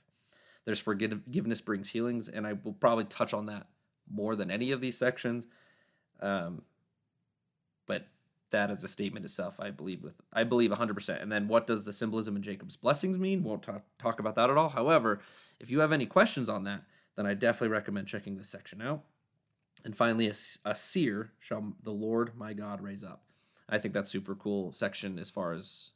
There's 0.64 0.80
forgiveness 0.80 1.60
brings 1.60 1.90
healings, 1.90 2.28
and 2.28 2.46
I 2.46 2.54
will 2.54 2.72
probably 2.72 3.04
touch 3.04 3.34
on 3.34 3.46
that 3.46 3.66
more 4.10 4.36
than 4.36 4.50
any 4.50 4.72
of 4.72 4.80
these 4.80 4.96
sections. 4.96 5.46
Um, 6.20 6.62
but 7.86 8.06
that 8.54 8.70
as 8.70 8.82
a 8.84 8.88
statement 8.88 9.24
itself, 9.24 9.60
I 9.60 9.70
believe 9.70 10.02
with 10.02 10.14
I 10.32 10.44
believe 10.44 10.70
100%. 10.70 11.20
And 11.20 11.30
then 11.30 11.48
what 11.48 11.66
does 11.66 11.84
the 11.84 11.92
symbolism 11.92 12.36
in 12.36 12.42
Jacob's 12.42 12.76
blessings 12.76 13.18
mean? 13.18 13.42
Won't 13.42 13.62
talk, 13.62 13.82
talk 13.98 14.20
about 14.20 14.36
that 14.36 14.48
at 14.48 14.56
all. 14.56 14.70
However, 14.70 15.20
if 15.60 15.70
you 15.70 15.80
have 15.80 15.92
any 15.92 16.06
questions 16.06 16.48
on 16.48 16.62
that, 16.64 16.82
then 17.16 17.26
I 17.26 17.34
definitely 17.34 17.68
recommend 17.68 18.06
checking 18.06 18.36
this 18.36 18.48
section 18.48 18.80
out. 18.80 19.02
And 19.84 19.96
finally, 19.96 20.28
a, 20.28 20.34
a 20.64 20.74
seer 20.74 21.32
shall 21.38 21.74
the 21.82 21.90
Lord 21.90 22.36
my 22.36 22.52
God 22.52 22.80
raise 22.80 23.04
up. 23.04 23.24
I 23.68 23.78
think 23.78 23.92
that's 23.92 24.10
super 24.10 24.34
cool 24.34 24.72
section 24.72 25.18
as 25.18 25.30
far 25.30 25.52
as 25.52 25.90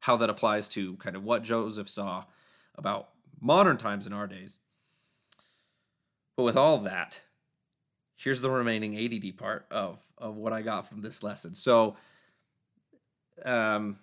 how 0.00 0.16
that 0.16 0.30
applies 0.30 0.68
to 0.68 0.96
kind 0.96 1.16
of 1.16 1.24
what 1.24 1.42
Joseph 1.42 1.88
saw 1.88 2.24
about 2.76 3.08
modern 3.40 3.76
times 3.78 4.06
in 4.06 4.12
our 4.12 4.26
days. 4.26 4.58
But 6.36 6.44
with 6.44 6.56
all 6.56 6.74
of 6.74 6.84
that, 6.84 7.22
here's 8.16 8.40
the 8.40 8.50
remaining 8.50 8.96
ADD 8.96 9.36
part 9.36 9.66
of 9.70 10.00
of 10.18 10.36
what 10.36 10.52
I 10.52 10.62
got 10.62 10.88
from 10.88 11.02
this 11.02 11.22
lesson. 11.22 11.54
So, 11.54 11.96
um, 13.44 13.98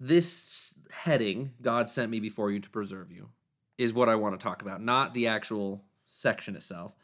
this 0.00 0.74
heading, 0.90 1.52
God 1.60 1.90
sent 1.90 2.10
me 2.10 2.20
before 2.20 2.50
you 2.50 2.60
to 2.60 2.70
preserve 2.70 3.12
you, 3.12 3.28
is 3.76 3.92
what 3.92 4.08
I 4.08 4.16
want 4.16 4.38
to 4.38 4.42
talk 4.42 4.62
about, 4.62 4.82
not 4.82 5.14
the 5.14 5.26
actual 5.26 5.84
section 6.06 6.56
itself. 6.56 6.94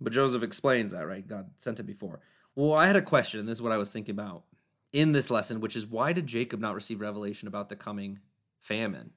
But 0.00 0.12
Joseph 0.12 0.42
explains 0.42 0.92
that, 0.92 1.06
right? 1.06 1.26
God 1.26 1.50
sent 1.56 1.80
it 1.80 1.84
before. 1.84 2.20
Well, 2.54 2.74
I 2.74 2.86
had 2.86 2.96
a 2.96 3.02
question, 3.02 3.40
and 3.40 3.48
this 3.48 3.58
is 3.58 3.62
what 3.62 3.72
I 3.72 3.78
was 3.78 3.90
thinking 3.90 4.14
about 4.14 4.44
in 4.92 5.12
this 5.12 5.30
lesson, 5.30 5.60
which 5.60 5.76
is 5.76 5.86
why 5.86 6.12
did 6.12 6.26
Jacob 6.26 6.60
not 6.60 6.74
receive 6.74 7.00
revelation 7.00 7.48
about 7.48 7.68
the 7.68 7.76
coming 7.76 8.18
famine? 8.60 9.10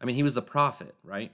I 0.00 0.04
mean, 0.04 0.16
he 0.16 0.22
was 0.22 0.34
the 0.34 0.42
prophet, 0.42 0.94
right? 1.02 1.32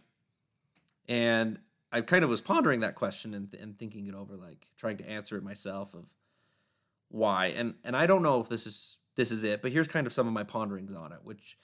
And 1.09 1.59
I 1.95 2.01
kind 2.01 2.25
of 2.25 2.31
was 2.31 2.41
pondering 2.41 2.81
that 2.81 2.97
question 2.97 3.35
and, 3.35 3.55
and 3.55 3.79
thinking 3.79 4.09
it 4.09 4.17
over, 4.17 4.37
like 4.37 4.67
trying 4.77 4.97
to 4.97 5.09
answer 5.09 5.37
it 5.37 5.45
myself 5.45 5.95
of 5.95 6.13
why. 7.09 7.47
And 7.47 7.75
and 7.85 7.97
I 7.97 8.07
don't 8.07 8.25
know 8.25 8.41
if 8.41 8.49
this 8.49 8.67
is 8.67 8.99
this 9.15 9.31
is 9.31 9.45
it, 9.45 9.63
but 9.63 9.71
here's 9.71 9.87
kind 9.87 10.05
of 10.05 10.13
some 10.13 10.27
of 10.27 10.33
my 10.33 10.43
ponderings 10.43 10.93
on 10.93 11.13
it, 11.13 11.21
which 11.23 11.57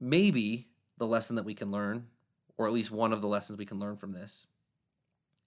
maybe 0.00 0.68
the 0.96 1.06
lesson 1.06 1.36
that 1.36 1.44
we 1.44 1.52
can 1.52 1.70
learn, 1.70 2.06
or 2.56 2.66
at 2.66 2.72
least 2.72 2.90
one 2.90 3.12
of 3.12 3.20
the 3.20 3.28
lessons 3.28 3.58
we 3.58 3.66
can 3.66 3.78
learn 3.78 3.98
from 3.98 4.12
this, 4.12 4.46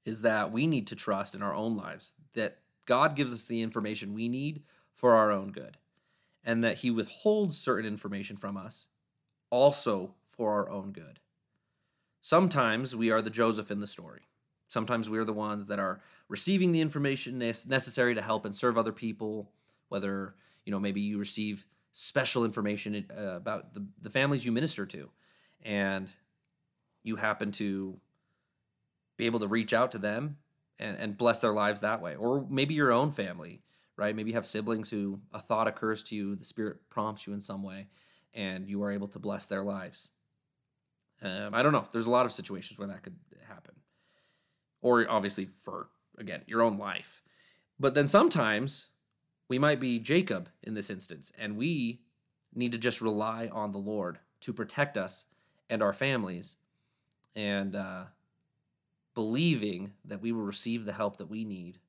is 0.05 0.21
that 0.21 0.51
we 0.51 0.67
need 0.67 0.85
to 0.85 0.95
trust 0.95 1.33
in 1.33 1.41
our 1.41 1.55
own 1.55 1.75
lives 1.75 2.13
that 2.33 2.59
God 2.85 3.15
gives 3.15 3.33
us 3.33 3.45
the 3.45 3.63
information 3.63 4.13
we 4.13 4.29
need 4.29 4.61
for 4.93 5.15
our 5.15 5.31
own 5.31 5.51
good, 5.51 5.79
and 6.43 6.63
that 6.63 6.77
He 6.77 6.91
withholds 6.91 7.57
certain 7.57 7.87
information 7.87 8.37
from 8.37 8.55
us 8.55 8.89
also 9.49 10.13
for 10.27 10.51
our 10.53 10.69
own 10.69 10.91
good. 10.91 11.19
Sometimes 12.23 12.95
we 12.95 13.11
are 13.11 13.21
the 13.21 13.29
Joseph 13.29 13.69
in 13.69 13.81
the 13.81 13.85
story. 13.85 14.21
Sometimes 14.69 15.09
we 15.09 15.17
are 15.17 15.25
the 15.25 15.33
ones 15.33 15.67
that 15.67 15.77
are 15.77 15.99
receiving 16.29 16.71
the 16.71 16.79
information 16.79 17.37
necessary 17.37 18.15
to 18.15 18.21
help 18.21 18.45
and 18.45 18.55
serve 18.55 18.77
other 18.77 18.93
people, 18.93 19.51
whether, 19.89 20.33
you 20.65 20.71
know, 20.71 20.79
maybe 20.79 21.01
you 21.01 21.17
receive 21.17 21.65
special 21.91 22.45
information 22.45 23.05
uh, 23.13 23.35
about 23.35 23.73
the, 23.73 23.85
the 24.01 24.09
families 24.09 24.45
you 24.45 24.53
minister 24.53 24.85
to 24.85 25.09
and 25.63 26.13
you 27.03 27.17
happen 27.17 27.51
to 27.51 27.99
be 29.17 29.25
able 29.25 29.41
to 29.41 29.47
reach 29.49 29.73
out 29.73 29.91
to 29.91 29.97
them 29.97 30.37
and, 30.79 30.95
and 30.95 31.17
bless 31.17 31.39
their 31.39 31.51
lives 31.51 31.81
that 31.81 32.01
way. 32.01 32.15
Or 32.15 32.47
maybe 32.49 32.73
your 32.73 32.93
own 32.93 33.11
family, 33.11 33.63
right? 33.97 34.15
Maybe 34.15 34.29
you 34.29 34.35
have 34.35 34.47
siblings 34.47 34.89
who 34.89 35.19
a 35.33 35.41
thought 35.41 35.67
occurs 35.67 36.01
to 36.03 36.15
you, 36.15 36.37
the 36.37 36.45
Spirit 36.45 36.89
prompts 36.89 37.27
you 37.27 37.33
in 37.33 37.41
some 37.41 37.63
way, 37.63 37.87
and 38.33 38.69
you 38.69 38.81
are 38.81 38.93
able 38.93 39.09
to 39.09 39.19
bless 39.19 39.45
their 39.45 39.61
lives. 39.61 40.07
Um, 41.21 41.53
I 41.53 41.63
don't 41.63 41.71
know. 41.71 41.85
There's 41.91 42.05
a 42.05 42.11
lot 42.11 42.25
of 42.25 42.31
situations 42.31 42.77
where 42.77 42.87
that 42.87 43.03
could 43.03 43.15
happen, 43.47 43.75
or 44.81 45.09
obviously 45.09 45.47
for 45.63 45.87
again 46.17 46.41
your 46.47 46.61
own 46.61 46.77
life. 46.77 47.21
But 47.79 47.93
then 47.93 48.07
sometimes 48.07 48.89
we 49.49 49.59
might 49.59 49.79
be 49.79 49.99
Jacob 49.99 50.49
in 50.61 50.73
this 50.73 50.89
instance, 50.89 51.31
and 51.37 51.57
we 51.57 52.01
need 52.53 52.71
to 52.71 52.77
just 52.77 53.01
rely 53.01 53.49
on 53.51 53.71
the 53.71 53.77
Lord 53.77 54.19
to 54.41 54.53
protect 54.53 54.97
us 54.97 55.25
and 55.69 55.81
our 55.81 55.93
families, 55.93 56.57
and 57.35 57.75
uh, 57.75 58.03
believing 59.15 59.93
that 60.05 60.21
we 60.21 60.31
will 60.31 60.43
receive 60.43 60.85
the 60.85 60.93
help 60.93 61.17
that 61.17 61.29
we 61.29 61.45
need, 61.45 61.79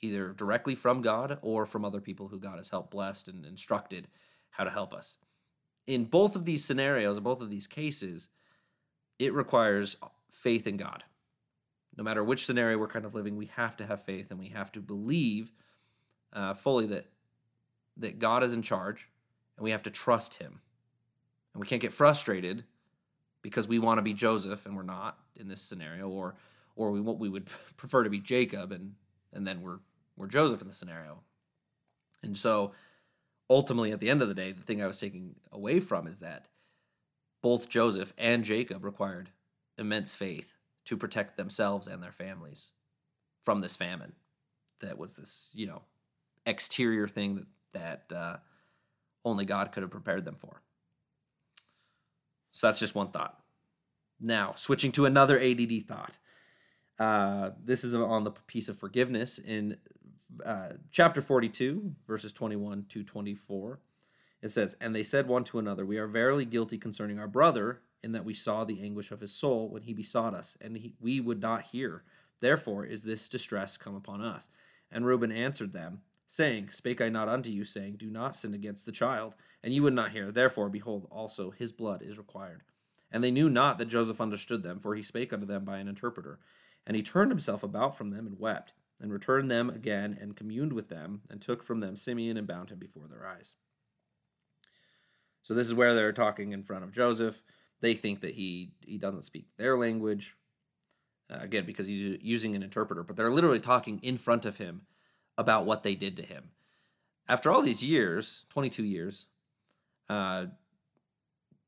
either 0.00 0.32
directly 0.32 0.74
from 0.74 1.02
God 1.02 1.38
or 1.42 1.66
from 1.66 1.84
other 1.84 2.00
people 2.00 2.28
who 2.28 2.38
God 2.38 2.56
has 2.56 2.70
helped, 2.70 2.90
blessed, 2.90 3.28
and 3.28 3.44
instructed 3.44 4.08
how 4.50 4.64
to 4.64 4.70
help 4.70 4.94
us. 4.94 5.18
In 5.86 6.04
both 6.04 6.36
of 6.36 6.44
these 6.44 6.64
scenarios, 6.64 7.16
in 7.16 7.22
both 7.22 7.40
of 7.40 7.50
these 7.50 7.66
cases, 7.66 8.28
it 9.18 9.32
requires 9.32 9.96
faith 10.30 10.66
in 10.66 10.76
God. 10.76 11.04
No 11.96 12.04
matter 12.04 12.22
which 12.22 12.46
scenario 12.46 12.78
we're 12.78 12.86
kind 12.86 13.04
of 13.04 13.14
living, 13.14 13.36
we 13.36 13.46
have 13.56 13.76
to 13.78 13.86
have 13.86 14.04
faith 14.04 14.30
and 14.30 14.38
we 14.38 14.48
have 14.48 14.70
to 14.72 14.80
believe 14.80 15.52
uh, 16.32 16.54
fully 16.54 16.86
that 16.86 17.06
that 17.96 18.20
God 18.20 18.44
is 18.44 18.54
in 18.54 18.62
charge, 18.62 19.10
and 19.56 19.64
we 19.64 19.72
have 19.72 19.82
to 19.82 19.90
trust 19.90 20.34
Him. 20.34 20.60
And 21.52 21.60
we 21.60 21.66
can't 21.66 21.82
get 21.82 21.92
frustrated 21.92 22.62
because 23.42 23.66
we 23.66 23.80
want 23.80 23.98
to 23.98 24.02
be 24.02 24.14
Joseph 24.14 24.66
and 24.66 24.76
we're 24.76 24.82
not 24.82 25.18
in 25.34 25.48
this 25.48 25.60
scenario, 25.60 26.08
or 26.08 26.36
or 26.76 26.92
we 26.92 27.00
we 27.00 27.28
would 27.28 27.46
prefer 27.76 28.04
to 28.04 28.10
be 28.10 28.20
Jacob 28.20 28.72
and 28.72 28.94
and 29.32 29.46
then 29.46 29.62
we're 29.62 29.80
we're 30.16 30.28
Joseph 30.28 30.62
in 30.62 30.68
the 30.68 30.74
scenario. 30.74 31.20
And 32.22 32.36
so 32.36 32.72
ultimately 33.50 33.92
at 33.92 34.00
the 34.00 34.10
end 34.10 34.22
of 34.22 34.28
the 34.28 34.34
day, 34.34 34.52
the 34.52 34.62
thing 34.62 34.82
I 34.82 34.86
was 34.86 34.98
taking 34.98 35.36
away 35.52 35.80
from 35.80 36.06
is 36.06 36.18
that 36.18 36.46
both 37.42 37.68
Joseph 37.68 38.12
and 38.18 38.44
Jacob 38.44 38.84
required 38.84 39.30
immense 39.76 40.14
faith 40.14 40.54
to 40.84 40.96
protect 40.96 41.36
themselves 41.36 41.86
and 41.86 42.02
their 42.02 42.12
families 42.12 42.72
from 43.42 43.60
this 43.60 43.76
famine 43.76 44.14
that 44.80 44.98
was 44.98 45.14
this, 45.14 45.52
you 45.54 45.66
know, 45.66 45.82
exterior 46.46 47.06
thing 47.06 47.46
that, 47.72 48.06
that 48.08 48.16
uh, 48.16 48.36
only 49.24 49.44
God 49.44 49.72
could 49.72 49.82
have 49.82 49.90
prepared 49.90 50.24
them 50.24 50.36
for. 50.36 50.62
So 52.52 52.66
that's 52.66 52.80
just 52.80 52.94
one 52.94 53.08
thought. 53.08 53.38
Now, 54.20 54.52
switching 54.56 54.92
to 54.92 55.04
another 55.04 55.38
ADD 55.38 55.86
thought. 55.86 56.18
Uh, 56.98 57.50
this 57.62 57.84
is 57.84 57.94
on 57.94 58.24
the 58.24 58.32
piece 58.32 58.68
of 58.68 58.76
forgiveness 58.76 59.38
in 59.38 59.76
uh, 60.44 60.70
chapter 60.90 61.20
42, 61.20 61.94
verses 62.06 62.32
21 62.32 62.86
to 62.88 63.04
24. 63.04 63.78
It 64.40 64.48
says, 64.48 64.76
And 64.80 64.94
they 64.94 65.02
said 65.02 65.26
one 65.26 65.44
to 65.44 65.58
another, 65.58 65.84
We 65.84 65.98
are 65.98 66.06
verily 66.06 66.44
guilty 66.44 66.78
concerning 66.78 67.18
our 67.18 67.28
brother, 67.28 67.80
in 68.02 68.12
that 68.12 68.24
we 68.24 68.34
saw 68.34 68.64
the 68.64 68.82
anguish 68.82 69.10
of 69.10 69.20
his 69.20 69.34
soul 69.34 69.68
when 69.68 69.82
he 69.82 69.92
besought 69.92 70.34
us, 70.34 70.56
and 70.60 70.76
he, 70.76 70.94
we 71.00 71.20
would 71.20 71.40
not 71.40 71.62
hear. 71.62 72.04
Therefore 72.40 72.84
is 72.84 73.02
this 73.02 73.28
distress 73.28 73.76
come 73.76 73.96
upon 73.96 74.22
us. 74.22 74.48
And 74.90 75.04
Reuben 75.04 75.32
answered 75.32 75.72
them, 75.72 76.02
saying, 76.28 76.68
Spake 76.68 77.00
I 77.00 77.08
not 77.08 77.28
unto 77.28 77.50
you, 77.50 77.64
saying, 77.64 77.96
Do 77.96 78.10
not 78.10 78.36
sin 78.36 78.54
against 78.54 78.86
the 78.86 78.92
child? 78.92 79.34
And 79.64 79.74
you 79.74 79.82
would 79.82 79.94
not 79.94 80.12
hear. 80.12 80.30
Therefore, 80.30 80.68
behold, 80.68 81.08
also 81.10 81.50
his 81.50 81.72
blood 81.72 82.02
is 82.02 82.18
required. 82.18 82.62
And 83.10 83.24
they 83.24 83.30
knew 83.30 83.48
not 83.48 83.78
that 83.78 83.86
Joseph 83.86 84.20
understood 84.20 84.62
them, 84.62 84.78
for 84.78 84.94
he 84.94 85.02
spake 85.02 85.32
unto 85.32 85.46
them 85.46 85.64
by 85.64 85.78
an 85.78 85.88
interpreter. 85.88 86.38
And 86.86 86.94
he 86.96 87.02
turned 87.02 87.30
himself 87.30 87.62
about 87.62 87.96
from 87.96 88.10
them 88.10 88.26
and 88.26 88.38
wept, 88.38 88.74
and 89.00 89.12
returned 89.12 89.50
them 89.50 89.70
again, 89.70 90.16
and 90.20 90.36
communed 90.36 90.74
with 90.74 90.88
them, 90.88 91.22
and 91.30 91.40
took 91.40 91.62
from 91.62 91.80
them 91.80 91.96
Simeon 91.96 92.36
and 92.36 92.46
bound 92.46 92.70
him 92.70 92.78
before 92.78 93.08
their 93.08 93.26
eyes. 93.26 93.54
So 95.48 95.54
this 95.54 95.66
is 95.66 95.72
where 95.72 95.94
they're 95.94 96.12
talking 96.12 96.52
in 96.52 96.62
front 96.62 96.84
of 96.84 96.92
Joseph. 96.92 97.42
They 97.80 97.94
think 97.94 98.20
that 98.20 98.34
he 98.34 98.72
he 98.84 98.98
doesn't 98.98 99.22
speak 99.22 99.46
their 99.56 99.78
language, 99.78 100.36
uh, 101.30 101.38
again 101.40 101.64
because 101.64 101.86
he's 101.86 102.18
using 102.20 102.54
an 102.54 102.62
interpreter. 102.62 103.02
But 103.02 103.16
they're 103.16 103.32
literally 103.32 103.58
talking 103.58 103.98
in 104.02 104.18
front 104.18 104.44
of 104.44 104.58
him 104.58 104.82
about 105.38 105.64
what 105.64 105.84
they 105.84 105.94
did 105.94 106.18
to 106.18 106.22
him. 106.22 106.50
After 107.26 107.50
all 107.50 107.62
these 107.62 107.82
years, 107.82 108.44
twenty 108.50 108.68
two 108.68 108.84
years, 108.84 109.28
uh, 110.10 110.48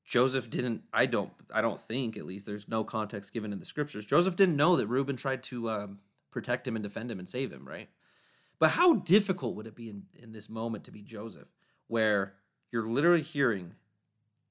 Joseph 0.05 0.51
didn't. 0.51 0.83
I 0.93 1.07
don't. 1.07 1.33
I 1.51 1.63
don't 1.63 1.81
think, 1.81 2.19
at 2.19 2.27
least, 2.27 2.45
there's 2.45 2.69
no 2.69 2.85
context 2.85 3.33
given 3.33 3.51
in 3.51 3.61
the 3.61 3.65
scriptures. 3.65 4.05
Joseph 4.05 4.37
didn't 4.37 4.57
know 4.57 4.77
that 4.77 4.89
Reuben 4.89 5.17
tried 5.17 5.43
to 5.45 5.71
um, 5.71 6.01
protect 6.31 6.69
him 6.69 6.77
and 6.77 6.83
defend 6.83 7.11
him 7.11 7.19
and 7.19 7.27
save 7.27 7.51
him, 7.51 7.67
right? 7.67 7.89
But 8.59 8.73
how 8.73 8.97
difficult 8.97 9.55
would 9.55 9.67
it 9.67 9.75
be 9.75 9.89
in, 9.89 10.03
in 10.23 10.33
this 10.33 10.51
moment 10.51 10.85
to 10.85 10.91
be 10.91 11.01
Joseph, 11.01 11.49
where 11.87 12.35
you're 12.71 12.89
literally 12.89 13.23
hearing 13.23 13.75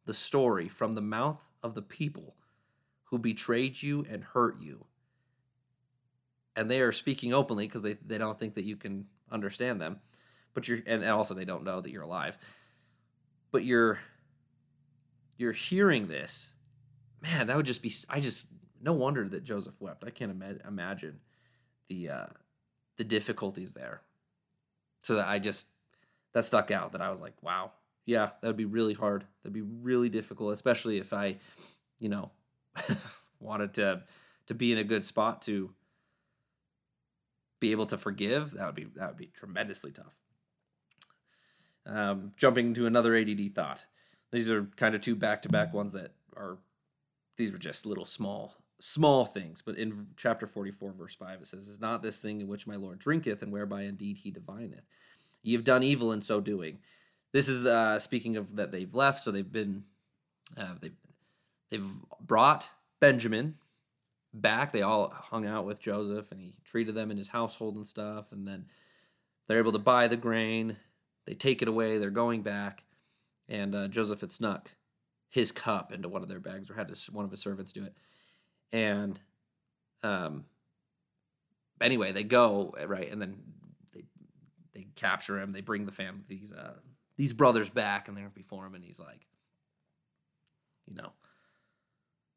the 0.05 0.13
story 0.13 0.67
from 0.67 0.93
the 0.93 1.01
mouth 1.01 1.51
of 1.63 1.75
the 1.75 1.81
people 1.81 2.35
who 3.05 3.17
betrayed 3.17 3.81
you 3.81 4.05
and 4.09 4.23
hurt 4.23 4.59
you. 4.59 4.85
And 6.55 6.69
they 6.69 6.81
are 6.81 6.91
speaking 6.91 7.33
openly 7.33 7.67
because 7.67 7.81
they, 7.81 7.93
they 8.05 8.17
don't 8.17 8.37
think 8.37 8.55
that 8.55 8.65
you 8.65 8.75
can 8.75 9.05
understand 9.31 9.79
them. 9.79 9.99
But 10.53 10.67
you're 10.67 10.79
and 10.85 11.05
also 11.05 11.33
they 11.33 11.45
don't 11.45 11.63
know 11.63 11.79
that 11.79 11.91
you're 11.91 12.03
alive. 12.03 12.37
But 13.51 13.63
you're 13.63 13.99
you're 15.37 15.51
hearing 15.53 16.07
this. 16.07 16.53
Man, 17.21 17.47
that 17.47 17.55
would 17.55 17.65
just 17.65 17.83
be 17.83 17.93
I 18.09 18.19
just 18.19 18.47
no 18.81 18.93
wonder 18.93 19.27
that 19.29 19.43
Joseph 19.43 19.79
wept. 19.79 20.03
I 20.05 20.09
can't 20.09 20.31
ima- 20.31 20.57
imagine 20.67 21.19
the 21.87 22.09
uh 22.09 22.25
the 22.97 23.03
difficulties 23.03 23.73
there. 23.73 24.01
So 25.01 25.15
that 25.15 25.27
I 25.27 25.39
just 25.39 25.67
that 26.33 26.45
stuck 26.45 26.71
out 26.71 26.91
that 26.91 27.01
I 27.01 27.09
was 27.09 27.21
like, 27.21 27.41
wow, 27.41 27.71
yeah, 28.09 28.31
that 28.41 28.47
would 28.47 28.57
be 28.57 28.65
really 28.65 28.95
hard. 28.95 29.23
That'd 29.43 29.53
be 29.53 29.61
really 29.61 30.09
difficult, 30.09 30.51
especially 30.51 30.97
if 30.97 31.13
I, 31.13 31.37
you 31.99 32.09
know, 32.09 32.31
wanted 33.39 33.75
to 33.75 34.01
to 34.47 34.55
be 34.55 34.71
in 34.71 34.79
a 34.79 34.83
good 34.83 35.03
spot 35.03 35.43
to 35.43 35.69
be 37.59 37.71
able 37.71 37.85
to 37.85 37.99
forgive. 37.99 38.51
That 38.53 38.65
would 38.65 38.73
be 38.73 38.87
that 38.95 39.09
would 39.09 39.17
be 39.17 39.27
tremendously 39.27 39.91
tough. 39.91 40.15
Um, 41.85 42.31
jumping 42.35 42.73
to 42.73 42.87
another 42.87 43.15
ADD 43.15 43.53
thought. 43.53 43.85
These 44.31 44.49
are 44.49 44.63
kind 44.75 44.95
of 44.95 45.01
two 45.01 45.15
back 45.15 45.43
to 45.43 45.49
back 45.49 45.71
ones 45.71 45.93
that 45.93 46.13
are. 46.35 46.57
These 47.37 47.51
were 47.51 47.59
just 47.59 47.85
little 47.85 48.05
small 48.05 48.55
small 48.79 49.23
things, 49.23 49.61
but 49.61 49.77
in 49.77 50.07
chapter 50.15 50.47
44, 50.47 50.93
verse 50.93 51.13
5, 51.13 51.41
it 51.41 51.47
says, 51.47 51.67
Is 51.67 51.81
not 51.81 52.01
this 52.01 52.21
thing 52.21 52.39
in 52.39 52.47
which 52.47 52.65
my 52.65 52.77
Lord 52.77 52.97
drinketh, 52.97 53.43
and 53.43 53.51
whereby 53.51 53.81
indeed 53.83 54.17
he 54.19 54.31
divineth? 54.31 54.85
Ye 55.43 55.53
have 55.53 55.65
done 55.65 55.83
evil 55.83 56.13
in 56.13 56.21
so 56.21 56.39
doing. 56.39 56.79
This 57.31 57.47
is 57.47 57.65
uh, 57.65 57.99
speaking 57.99 58.37
of 58.37 58.55
that 58.55 58.71
they've 58.71 58.93
left, 58.93 59.21
so 59.21 59.31
they've 59.31 59.51
been 59.51 59.83
uh, 60.57 60.75
they 60.81 60.91
they've 61.69 61.87
brought 62.19 62.71
Benjamin 62.99 63.55
back. 64.33 64.71
They 64.71 64.81
all 64.81 65.09
hung 65.09 65.45
out 65.45 65.65
with 65.65 65.79
Joseph, 65.79 66.31
and 66.31 66.41
he 66.41 66.55
treated 66.65 66.95
them 66.95 67.11
in 67.11 67.17
his 67.17 67.29
household 67.29 67.75
and 67.75 67.85
stuff. 67.85 68.31
And 68.31 68.47
then 68.47 68.65
they're 69.47 69.59
able 69.59 69.71
to 69.73 69.79
buy 69.79 70.07
the 70.07 70.17
grain. 70.17 70.77
They 71.25 71.33
take 71.33 71.61
it 71.61 71.67
away. 71.67 71.97
They're 71.97 72.09
going 72.09 72.41
back, 72.41 72.83
and 73.47 73.75
uh, 73.75 73.87
Joseph 73.87 74.21
had 74.21 74.31
snuck 74.31 74.71
his 75.29 75.51
cup 75.51 75.91
into 75.91 76.09
one 76.09 76.23
of 76.23 76.29
their 76.29 76.39
bags, 76.39 76.71
or 76.71 76.73
had 76.73 76.89
his, 76.89 77.05
one 77.11 77.25
of 77.25 77.31
his 77.31 77.39
servants 77.39 77.71
do 77.71 77.83
it. 77.83 77.95
And 78.71 79.19
um, 80.01 80.45
anyway, 81.79 82.11
they 82.11 82.23
go 82.23 82.73
right, 82.87 83.11
and 83.11 83.21
then 83.21 83.37
they 83.93 84.05
they 84.73 84.87
capture 84.95 85.39
him. 85.39 85.51
They 85.51 85.61
bring 85.61 85.85
the 85.85 85.91
family 85.91 86.23
these 86.27 86.51
uh, 86.51 86.79
these 87.19 87.33
brothers 87.33 87.69
back 87.69 88.07
and 88.07 88.15
they're 88.15 88.29
before 88.29 88.65
him 88.65 88.73
and 88.73 88.83
he's 88.85 88.97
like 88.97 89.27
you 90.87 90.95
know 90.95 91.11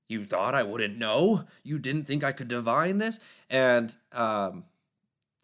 you 0.08 0.26
thought 0.26 0.56
i 0.56 0.62
wouldn't 0.64 0.98
know? 0.98 1.44
You 1.62 1.78
didn't 1.78 2.04
think 2.04 2.24
i 2.24 2.32
could 2.32 2.48
divine 2.48 2.98
this? 2.98 3.20
And 3.48 3.96
um 4.10 4.64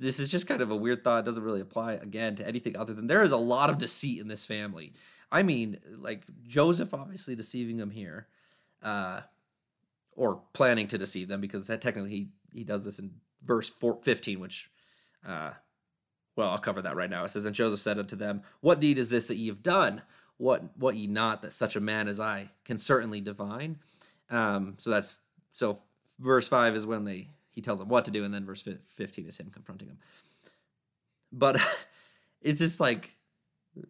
this 0.00 0.18
is 0.18 0.28
just 0.28 0.48
kind 0.48 0.60
of 0.60 0.70
a 0.72 0.76
weird 0.76 1.02
thought. 1.04 1.20
It 1.20 1.24
doesn't 1.24 1.42
really 1.42 1.60
apply 1.60 1.94
again 1.94 2.34
to 2.36 2.46
anything 2.46 2.76
other 2.76 2.94
than 2.94 3.06
there 3.06 3.22
is 3.22 3.30
a 3.30 3.36
lot 3.36 3.70
of 3.70 3.78
deceit 3.78 4.20
in 4.20 4.26
this 4.26 4.44
family. 4.44 4.92
I 5.30 5.44
mean 5.44 5.78
like 5.96 6.24
joseph 6.44 6.92
obviously 6.92 7.36
deceiving 7.36 7.76
them 7.76 7.90
here 7.90 8.26
uh 8.82 9.20
or 10.16 10.42
planning 10.52 10.88
to 10.88 10.98
deceive 10.98 11.28
them 11.28 11.40
because 11.40 11.68
that 11.68 11.80
technically 11.80 12.10
he 12.10 12.28
he 12.52 12.64
does 12.64 12.84
this 12.84 12.98
in 12.98 13.12
verse 13.44 13.68
4, 13.68 14.00
15 14.02 14.40
which 14.40 14.68
uh 15.24 15.52
well, 16.38 16.50
I'll 16.50 16.58
cover 16.58 16.80
that 16.82 16.94
right 16.94 17.10
now. 17.10 17.24
It 17.24 17.30
says, 17.30 17.46
And 17.46 17.54
Joseph 17.54 17.80
said 17.80 17.98
unto 17.98 18.14
them, 18.14 18.42
What 18.60 18.78
deed 18.78 19.00
is 19.00 19.10
this 19.10 19.26
that 19.26 19.34
ye 19.34 19.48
have 19.48 19.60
done? 19.60 20.02
What 20.36 20.62
what 20.78 20.94
ye 20.94 21.08
not 21.08 21.42
that 21.42 21.52
such 21.52 21.74
a 21.74 21.80
man 21.80 22.06
as 22.06 22.20
I 22.20 22.50
can 22.64 22.78
certainly 22.78 23.20
divine? 23.20 23.78
Um, 24.30 24.76
so 24.78 24.90
that's 24.90 25.18
so 25.52 25.80
verse 26.20 26.46
five 26.46 26.76
is 26.76 26.86
when 26.86 27.02
they 27.02 27.30
he 27.50 27.60
tells 27.60 27.80
them 27.80 27.88
what 27.88 28.04
to 28.04 28.12
do, 28.12 28.22
and 28.22 28.32
then 28.32 28.46
verse 28.46 28.66
fifteen 28.86 29.26
is 29.26 29.36
him 29.36 29.50
confronting 29.50 29.88
them. 29.88 29.98
But 31.32 31.60
it's 32.40 32.60
just 32.60 32.78
like 32.78 33.10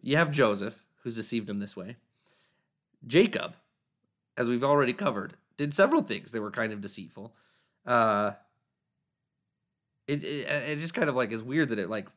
you 0.01 0.17
have 0.17 0.31
Joseph 0.31 0.83
who's 1.03 1.15
deceived 1.15 1.51
him 1.51 1.59
this 1.59 1.77
way. 1.77 1.97
Jacob, 3.05 3.57
as 4.35 4.49
we've 4.49 4.63
already 4.63 4.93
covered, 4.93 5.35
did 5.55 5.71
several 5.71 6.01
things 6.01 6.31
that 6.31 6.41
were 6.41 6.49
kind 6.49 6.73
of 6.73 6.81
deceitful. 6.81 7.31
Uh, 7.85 8.31
it, 10.07 10.23
it, 10.23 10.47
it 10.47 10.79
just 10.79 10.95
kind 10.95 11.09
of 11.09 11.15
like 11.15 11.31
is 11.31 11.43
weird 11.43 11.69
that 11.69 11.77
it 11.77 11.91
like 11.91 12.07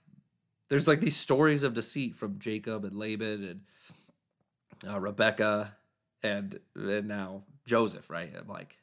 there's 0.69 0.89
like 0.89 1.01
these 1.01 1.17
stories 1.17 1.63
of 1.63 1.75
deceit 1.75 2.17
from 2.17 2.39
Jacob 2.39 2.85
and 2.85 2.97
Laban 2.97 3.45
and 3.45 3.61
uh, 4.91 5.01
Rebecca 5.01 5.77
and 6.23 6.59
and 6.75 7.09
now 7.09 7.43
Joseph, 7.67 8.11
right? 8.11 8.33
I'm 8.39 8.49
like, 8.49 8.79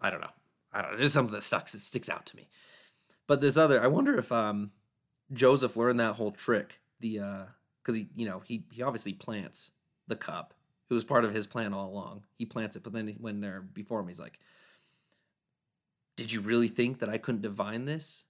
I 0.00 0.10
don't 0.10 0.20
know, 0.20 0.30
I 0.72 0.82
don't 0.82 0.92
know. 0.92 0.98
There's 0.98 1.12
something 1.12 1.34
that 1.34 1.42
sticks 1.42 1.72
sticks 1.82 2.08
out 2.08 2.26
to 2.26 2.36
me. 2.36 2.48
But 3.26 3.40
this 3.40 3.56
other, 3.56 3.82
I 3.82 3.86
wonder 3.86 4.16
if 4.18 4.30
um 4.32 4.72
Joseph 5.32 5.76
learned 5.76 6.00
that 6.00 6.14
whole 6.14 6.32
trick. 6.32 6.80
The 7.00 7.20
uh, 7.20 7.44
because 7.82 7.96
he 7.96 8.08
you 8.14 8.26
know 8.26 8.42
he 8.44 8.64
he 8.70 8.82
obviously 8.82 9.12
plants 9.12 9.72
the 10.08 10.16
cup. 10.16 10.54
It 10.90 10.94
was 10.94 11.04
part 11.04 11.24
of 11.24 11.34
his 11.34 11.46
plan 11.46 11.72
all 11.72 11.88
along. 11.88 12.24
He 12.36 12.44
plants 12.44 12.76
it, 12.76 12.82
but 12.82 12.92
then 12.92 13.16
when 13.18 13.40
they're 13.40 13.62
before 13.62 14.00
him, 14.00 14.08
he's 14.08 14.20
like, 14.20 14.38
"Did 16.16 16.32
you 16.32 16.40
really 16.40 16.68
think 16.68 16.98
that 16.98 17.08
I 17.08 17.18
couldn't 17.18 17.42
divine 17.42 17.86
this?" 17.86 18.26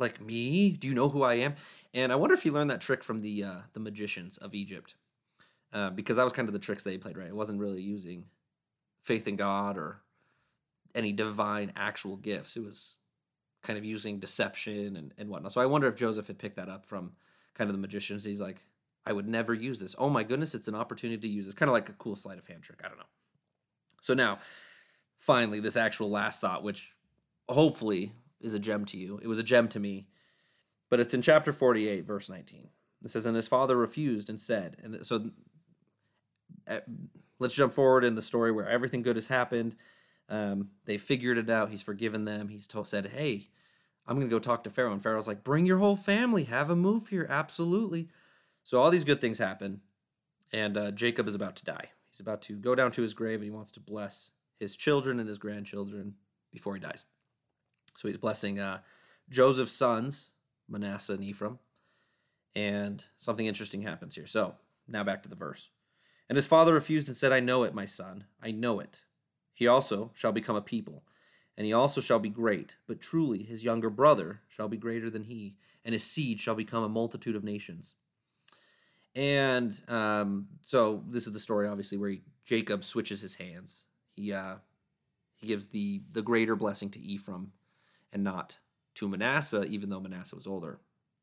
Like 0.00 0.20
me? 0.20 0.70
Do 0.70 0.88
you 0.88 0.94
know 0.94 1.08
who 1.08 1.22
I 1.22 1.34
am? 1.34 1.54
And 1.94 2.12
I 2.12 2.16
wonder 2.16 2.34
if 2.34 2.42
he 2.42 2.50
learned 2.50 2.70
that 2.70 2.80
trick 2.80 3.04
from 3.04 3.20
the 3.20 3.44
uh, 3.44 3.58
the 3.72 3.80
magicians 3.80 4.38
of 4.38 4.54
Egypt, 4.54 4.94
uh, 5.72 5.90
because 5.90 6.16
that 6.16 6.24
was 6.24 6.32
kind 6.32 6.48
of 6.48 6.52
the 6.52 6.58
tricks 6.58 6.82
they 6.82 6.98
played. 6.98 7.16
Right, 7.16 7.28
it 7.28 7.36
wasn't 7.36 7.60
really 7.60 7.82
using 7.82 8.24
faith 9.02 9.28
in 9.28 9.36
God 9.36 9.78
or 9.78 10.02
any 10.94 11.12
divine 11.12 11.72
actual 11.76 12.16
gifts. 12.16 12.56
It 12.56 12.64
was 12.64 12.96
kind 13.62 13.78
of 13.78 13.84
using 13.84 14.18
deception 14.18 14.96
and, 14.96 15.12
and 15.18 15.28
whatnot. 15.28 15.52
So 15.52 15.60
I 15.60 15.66
wonder 15.66 15.86
if 15.86 15.94
Joseph 15.94 16.26
had 16.26 16.38
picked 16.38 16.56
that 16.56 16.68
up 16.68 16.86
from 16.86 17.12
kind 17.54 17.68
of 17.68 17.74
the 17.74 17.80
magicians. 17.80 18.24
He's 18.24 18.40
like, 18.40 18.64
I 19.06 19.12
would 19.12 19.28
never 19.28 19.54
use 19.54 19.80
this. 19.80 19.94
Oh 19.98 20.10
my 20.10 20.22
goodness, 20.22 20.54
it's 20.54 20.68
an 20.68 20.74
opportunity 20.74 21.20
to 21.20 21.28
use 21.28 21.46
this. 21.46 21.54
Kind 21.54 21.68
of 21.68 21.74
like 21.74 21.88
a 21.88 21.94
cool 21.94 22.16
sleight 22.16 22.38
of 22.38 22.46
hand 22.46 22.62
trick. 22.62 22.80
I 22.84 22.88
don't 22.88 22.98
know. 22.98 23.04
So 24.00 24.14
now, 24.14 24.38
finally, 25.18 25.60
this 25.60 25.76
actual 25.76 26.10
last 26.10 26.40
thought, 26.40 26.62
which 26.62 26.94
hopefully 27.48 28.12
is 28.40 28.54
a 28.54 28.58
gem 28.58 28.84
to 28.86 28.96
you. 28.96 29.18
It 29.22 29.28
was 29.28 29.38
a 29.38 29.44
gem 29.44 29.68
to 29.68 29.80
me. 29.80 30.06
But 30.88 31.00
it's 31.00 31.14
in 31.14 31.22
chapter 31.22 31.52
48, 31.52 32.04
verse 32.04 32.28
19. 32.28 32.68
It 33.02 33.08
says, 33.08 33.26
And 33.26 33.36
his 33.36 33.48
father 33.48 33.76
refused 33.76 34.28
and 34.28 34.40
said, 34.40 34.76
and 34.82 35.06
so 35.06 35.30
uh, 36.68 36.80
let's 37.38 37.54
jump 37.54 37.72
forward 37.72 38.04
in 38.04 38.14
the 38.14 38.22
story 38.22 38.52
where 38.52 38.68
everything 38.68 39.02
good 39.02 39.16
has 39.16 39.28
happened. 39.28 39.76
Um, 40.28 40.70
they 40.84 40.98
figured 40.98 41.38
it 41.38 41.50
out. 41.50 41.70
He's 41.70 41.82
forgiven 41.82 42.24
them. 42.24 42.48
He's 42.48 42.66
told, 42.66 42.88
said, 42.88 43.08
Hey, 43.08 43.48
I'm 44.06 44.16
going 44.16 44.28
to 44.28 44.34
go 44.34 44.38
talk 44.38 44.64
to 44.64 44.70
Pharaoh. 44.70 44.92
And 44.92 45.02
Pharaoh's 45.02 45.28
like, 45.28 45.44
Bring 45.44 45.66
your 45.66 45.78
whole 45.78 45.96
family. 45.96 46.44
Have 46.44 46.70
a 46.70 46.76
move 46.76 47.08
here. 47.08 47.26
Absolutely. 47.28 48.08
So 48.62 48.78
all 48.78 48.90
these 48.90 49.04
good 49.04 49.20
things 49.20 49.38
happen. 49.38 49.80
And 50.52 50.76
uh, 50.76 50.90
Jacob 50.90 51.28
is 51.28 51.34
about 51.34 51.56
to 51.56 51.64
die. 51.64 51.90
He's 52.10 52.20
about 52.20 52.42
to 52.42 52.54
go 52.54 52.74
down 52.74 52.92
to 52.92 53.02
his 53.02 53.14
grave 53.14 53.36
and 53.36 53.44
he 53.44 53.50
wants 53.50 53.70
to 53.72 53.80
bless 53.80 54.32
his 54.58 54.76
children 54.76 55.20
and 55.20 55.28
his 55.28 55.38
grandchildren 55.38 56.14
before 56.52 56.74
he 56.74 56.80
dies. 56.80 57.04
So 57.96 58.08
he's 58.08 58.16
blessing 58.16 58.58
uh, 58.58 58.80
Joseph's 59.28 59.72
sons, 59.72 60.30
Manasseh 60.68 61.14
and 61.14 61.24
Ephraim. 61.24 61.58
And 62.54 63.04
something 63.18 63.46
interesting 63.46 63.82
happens 63.82 64.14
here. 64.14 64.26
So 64.26 64.54
now 64.88 65.04
back 65.04 65.22
to 65.22 65.28
the 65.28 65.36
verse. 65.36 65.68
And 66.28 66.36
his 66.36 66.46
father 66.46 66.74
refused 66.74 67.08
and 67.08 67.16
said, 67.16 67.32
I 67.32 67.40
know 67.40 67.64
it, 67.64 67.74
my 67.74 67.86
son, 67.86 68.24
I 68.42 68.52
know 68.52 68.80
it. 68.80 69.02
He 69.52 69.66
also 69.66 70.10
shall 70.14 70.32
become 70.32 70.56
a 70.56 70.62
people, 70.62 71.02
and 71.56 71.66
he 71.66 71.72
also 71.72 72.00
shall 72.00 72.18
be 72.18 72.30
great. 72.30 72.76
But 72.86 73.00
truly 73.00 73.42
his 73.42 73.64
younger 73.64 73.90
brother 73.90 74.40
shall 74.48 74.68
be 74.68 74.76
greater 74.76 75.10
than 75.10 75.24
he, 75.24 75.56
and 75.84 75.92
his 75.92 76.04
seed 76.04 76.40
shall 76.40 76.54
become 76.54 76.82
a 76.82 76.88
multitude 76.88 77.36
of 77.36 77.44
nations. 77.44 77.94
And 79.14 79.78
um, 79.88 80.46
so 80.62 81.02
this 81.08 81.26
is 81.26 81.32
the 81.32 81.40
story, 81.40 81.68
obviously, 81.68 81.98
where 81.98 82.10
he, 82.10 82.22
Jacob 82.44 82.84
switches 82.84 83.20
his 83.20 83.34
hands. 83.34 83.86
He 84.14 84.32
uh, 84.32 84.56
he 85.36 85.48
gives 85.48 85.66
the 85.66 86.02
the 86.12 86.22
greater 86.22 86.54
blessing 86.54 86.90
to 86.90 87.00
Ephraim, 87.00 87.52
and 88.12 88.24
not 88.24 88.58
to 88.96 89.08
Manasseh, 89.08 89.64
even 89.64 89.90
though 89.90 90.00
Manasseh 90.00 90.36
was 90.36 90.46
older. 90.46 90.80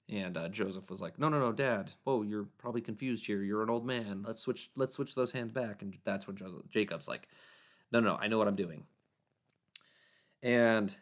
And 0.10 0.38
uh, 0.38 0.48
Joseph 0.48 0.90
was 0.90 1.02
like, 1.02 1.20
"No, 1.20 1.28
no, 1.28 1.40
no, 1.40 1.52
Dad. 1.52 1.92
Whoa, 2.06 2.22
you're 2.22 2.48
probably 2.58 2.80
confused 2.82 3.26
here. 3.26 3.44
You're 3.44 3.64
an 3.64 3.70
old 3.70 3.86
man. 3.86 4.24
Let's 4.26 4.40
switch. 4.40 4.70
Let's 4.76 4.96
switch 4.96 5.16
those 5.16 5.34
hands 5.34 5.52
back." 5.52 5.82
And 5.82 5.98
that's 6.06 6.28
when 6.28 6.38
Joseph, 6.38 6.70
Jacob's 6.70 7.10
like, 7.10 7.28
"No, 7.92 8.00
no, 8.00 8.12
no. 8.12 8.16
I 8.16 8.28
know 8.28 8.38
what 8.38 8.48
I'm 8.48 8.56
doing." 8.56 8.86
And 10.42 10.96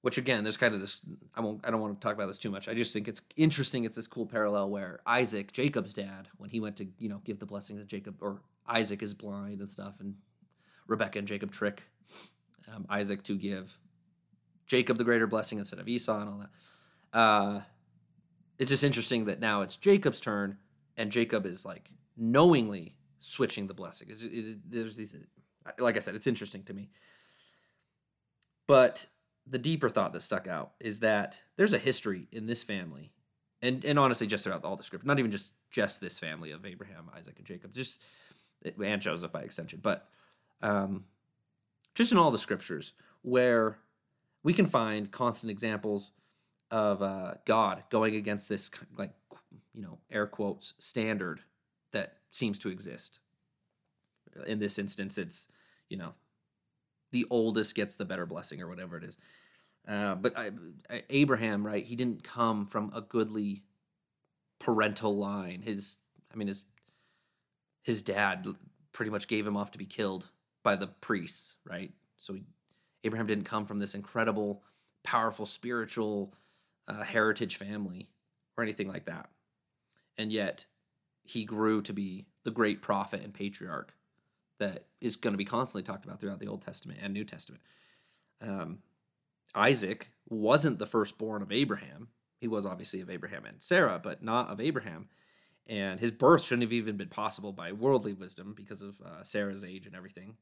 which 0.00 0.18
again, 0.18 0.42
there's 0.42 0.56
kind 0.56 0.72
of 0.72 0.80
this. 0.80 1.02
I 1.34 1.40
won't. 1.40 1.66
I 1.66 1.70
don't 1.70 1.80
want 1.80 2.00
to 2.00 2.04
talk 2.04 2.14
about 2.14 2.28
this 2.28 2.38
too 2.38 2.50
much. 2.50 2.68
I 2.68 2.74
just 2.74 2.92
think 2.92 3.08
it's 3.08 3.22
interesting. 3.36 3.84
It's 3.84 3.96
this 3.96 4.06
cool 4.06 4.24
parallel 4.24 4.70
where 4.70 5.00
Isaac, 5.04 5.52
Jacob's 5.52 5.92
dad, 5.92 6.28
when 6.38 6.48
he 6.48 6.60
went 6.60 6.76
to 6.76 6.86
you 6.98 7.08
know 7.08 7.20
give 7.24 7.40
the 7.40 7.46
blessings 7.46 7.80
to 7.80 7.86
Jacob, 7.86 8.22
or 8.22 8.40
Isaac 8.66 9.02
is 9.02 9.12
blind 9.12 9.60
and 9.60 9.68
stuff, 9.68 9.94
and 10.00 10.14
Rebecca 10.86 11.18
and 11.18 11.28
Jacob 11.28 11.50
trick 11.50 11.82
um, 12.74 12.86
Isaac 12.88 13.22
to 13.24 13.36
give 13.36 13.78
Jacob 14.66 14.98
the 14.98 15.04
greater 15.04 15.26
blessing 15.26 15.58
instead 15.58 15.78
of 15.78 15.88
Esau 15.88 16.20
and 16.20 16.28
all 16.28 16.38
that. 16.38 17.18
Uh, 17.18 17.60
it's 18.58 18.70
just 18.70 18.84
interesting 18.84 19.26
that 19.26 19.40
now 19.40 19.62
it's 19.62 19.76
Jacob's 19.76 20.20
turn, 20.20 20.58
and 20.96 21.10
Jacob 21.10 21.46
is 21.46 21.64
like 21.64 21.90
knowingly 22.16 22.96
switching 23.18 23.66
the 23.66 23.74
blessing. 23.74 24.08
It, 24.10 24.22
it, 24.22 24.58
there's 24.70 24.96
these, 24.96 25.16
like 25.78 25.96
I 25.96 26.00
said, 26.00 26.14
it's 26.14 26.26
interesting 26.26 26.62
to 26.64 26.74
me. 26.74 26.90
But 28.66 29.06
the 29.46 29.58
deeper 29.58 29.88
thought 29.88 30.12
that 30.12 30.20
stuck 30.20 30.48
out 30.48 30.72
is 30.80 31.00
that 31.00 31.40
there's 31.56 31.72
a 31.72 31.78
history 31.78 32.28
in 32.32 32.46
this 32.46 32.62
family, 32.62 33.12
and 33.62 33.84
and 33.84 33.98
honestly, 33.98 34.26
just 34.26 34.44
throughout 34.44 34.64
all 34.64 34.76
the 34.76 34.82
script, 34.82 35.06
not 35.06 35.18
even 35.18 35.30
just 35.30 35.54
just 35.70 36.00
this 36.00 36.18
family 36.18 36.50
of 36.50 36.66
Abraham, 36.66 37.10
Isaac, 37.16 37.34
and 37.38 37.46
Jacob, 37.46 37.72
just 37.72 38.02
and 38.64 39.00
Joseph 39.02 39.30
by 39.30 39.42
extension, 39.42 39.80
but 39.82 40.08
um, 40.62 41.04
just 41.96 42.12
in 42.12 42.18
all 42.18 42.30
the 42.30 42.38
scriptures 42.38 42.92
where 43.22 43.78
we 44.44 44.52
can 44.52 44.66
find 44.66 45.10
constant 45.10 45.50
examples 45.50 46.12
of 46.70 47.02
uh, 47.02 47.34
God 47.46 47.82
going 47.90 48.14
against 48.14 48.48
this 48.48 48.70
like 48.96 49.12
you 49.74 49.82
know 49.82 49.98
air 50.10 50.26
quotes 50.26 50.74
standard 50.78 51.40
that 51.92 52.18
seems 52.30 52.58
to 52.60 52.68
exist. 52.68 53.18
In 54.46 54.60
this 54.60 54.78
instance, 54.78 55.18
it's 55.18 55.48
you 55.88 55.96
know 55.96 56.12
the 57.12 57.26
oldest 57.30 57.74
gets 57.74 57.94
the 57.94 58.04
better 58.04 58.26
blessing 58.26 58.60
or 58.60 58.68
whatever 58.68 58.96
it 58.96 59.04
is. 59.04 59.18
Uh, 59.88 60.16
but 60.16 60.36
I, 60.36 60.50
I, 60.90 61.02
Abraham, 61.10 61.64
right? 61.64 61.84
He 61.84 61.96
didn't 61.96 62.24
come 62.24 62.66
from 62.66 62.92
a 62.94 63.00
goodly 63.00 63.62
parental 64.58 65.16
line. 65.16 65.62
His, 65.62 65.98
I 66.32 66.36
mean, 66.36 66.48
his 66.48 66.66
his 67.84 68.02
dad 68.02 68.46
pretty 68.92 69.10
much 69.10 69.28
gave 69.28 69.46
him 69.46 69.56
off 69.56 69.70
to 69.70 69.78
be 69.78 69.86
killed 69.86 70.28
by 70.66 70.74
the 70.74 70.88
priests, 70.88 71.54
right? 71.64 71.92
So 72.18 72.34
he, 72.34 72.42
Abraham 73.04 73.28
didn't 73.28 73.44
come 73.44 73.66
from 73.66 73.78
this 73.78 73.94
incredible, 73.94 74.64
powerful 75.04 75.46
spiritual 75.46 76.34
uh, 76.88 77.04
heritage 77.04 77.54
family 77.54 78.10
or 78.58 78.64
anything 78.64 78.88
like 78.88 79.04
that, 79.04 79.30
and 80.18 80.32
yet 80.32 80.66
he 81.22 81.44
grew 81.44 81.80
to 81.82 81.92
be 81.92 82.26
the 82.42 82.50
great 82.50 82.82
prophet 82.82 83.22
and 83.22 83.32
patriarch 83.32 83.92
that 84.58 84.86
is 85.00 85.14
going 85.14 85.34
to 85.34 85.38
be 85.38 85.44
constantly 85.44 85.84
talked 85.84 86.04
about 86.04 86.20
throughout 86.20 86.40
the 86.40 86.48
Old 86.48 86.62
Testament 86.62 86.98
and 87.00 87.14
New 87.14 87.24
Testament. 87.24 87.62
Um, 88.42 88.78
Isaac 89.54 90.10
wasn't 90.28 90.80
the 90.80 90.86
firstborn 90.86 91.42
of 91.42 91.52
Abraham. 91.52 92.08
He 92.40 92.48
was 92.48 92.66
obviously 92.66 93.00
of 93.00 93.10
Abraham 93.10 93.44
and 93.44 93.62
Sarah, 93.62 94.00
but 94.02 94.20
not 94.20 94.48
of 94.48 94.60
Abraham. 94.60 95.10
And 95.68 96.00
his 96.00 96.10
birth 96.10 96.44
shouldn't 96.44 96.62
have 96.62 96.72
even 96.72 96.96
been 96.96 97.08
possible 97.08 97.52
by 97.52 97.70
worldly 97.70 98.14
wisdom 98.14 98.54
because 98.56 98.82
of 98.82 99.00
uh, 99.00 99.22
Sarah's 99.22 99.64
age 99.64 99.86
and 99.86 99.94
everything. 99.94 100.36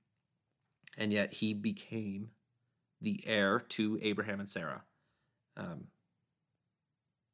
And 0.96 1.12
yet 1.12 1.32
he 1.34 1.54
became 1.54 2.30
the 3.00 3.20
heir 3.26 3.60
to 3.60 3.98
Abraham 4.02 4.40
and 4.40 4.48
Sarah. 4.48 4.82
Um, 5.56 5.88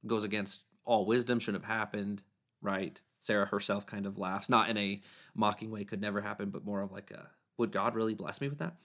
goes 0.07 0.25
against 0.25 0.65
all 0.85 1.07
wisdom, 1.07 1.39
should 1.39 1.55
have 1.55 1.65
happened, 1.65 2.23
right? 2.63 3.01
Sarah 3.21 3.47
herself 3.47 3.87
kind 3.87 4.07
of 4.07 4.19
laughs, 4.19 4.49
not 4.49 4.71
in 4.71 4.77
a 4.77 5.01
mocking 5.35 5.71
way, 5.71 5.85
could 5.85 6.01
never 6.01 6.21
happen, 6.21 6.51
but 6.51 6.65
more 6.65 6.81
of 6.81 6.91
like 6.91 7.11
a, 7.11 7.29
would 7.59 7.71
God 7.71 7.95
really 7.95 8.15
bless 8.15 8.41
me 8.41 8.49
with 8.49 8.59
that? 8.59 8.77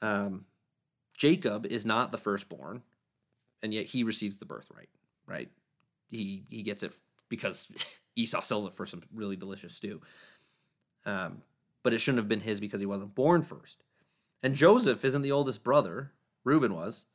Um, 0.00 0.46
Jacob 1.16 1.66
is 1.66 1.84
not 1.84 2.12
the 2.12 2.18
firstborn, 2.18 2.82
and 3.62 3.74
yet 3.74 3.86
he 3.86 4.04
receives 4.04 4.36
the 4.36 4.46
birthright, 4.46 4.88
right? 5.26 5.50
He 6.06 6.44
he 6.48 6.62
gets 6.62 6.82
it 6.82 6.94
because 7.28 7.68
Esau 8.16 8.40
sells 8.40 8.64
it 8.66 8.72
for 8.72 8.86
some 8.86 9.02
really 9.14 9.36
delicious 9.36 9.74
stew. 9.74 10.00
Um, 11.04 11.42
but 11.82 11.92
it 11.92 11.98
shouldn't 11.98 12.18
have 12.18 12.28
been 12.28 12.40
his 12.40 12.60
because 12.60 12.80
he 12.80 12.86
wasn't 12.86 13.14
born 13.14 13.42
first. 13.42 13.82
And 14.42 14.54
Joseph 14.54 15.04
isn't 15.04 15.22
the 15.22 15.32
oldest 15.32 15.64
brother. 15.64 16.12
Reuben 16.44 16.74
was. 16.74 17.06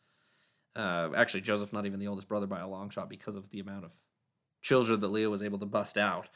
Uh, 0.75 1.09
actually, 1.15 1.41
Joseph 1.41 1.71
not 1.71 1.85
even 1.85 1.99
the 1.99 2.07
oldest 2.07 2.27
brother 2.27 2.47
by 2.47 2.59
a 2.59 2.67
long 2.67 2.89
shot 2.89 3.09
because 3.09 3.35
of 3.35 3.49
the 3.49 3.59
amount 3.59 3.85
of 3.85 3.93
children 4.61 4.99
that 4.99 5.09
Leah 5.09 5.29
was 5.29 5.41
able 5.41 5.59
to 5.59 5.65
bust 5.65 5.97
out. 5.97 6.27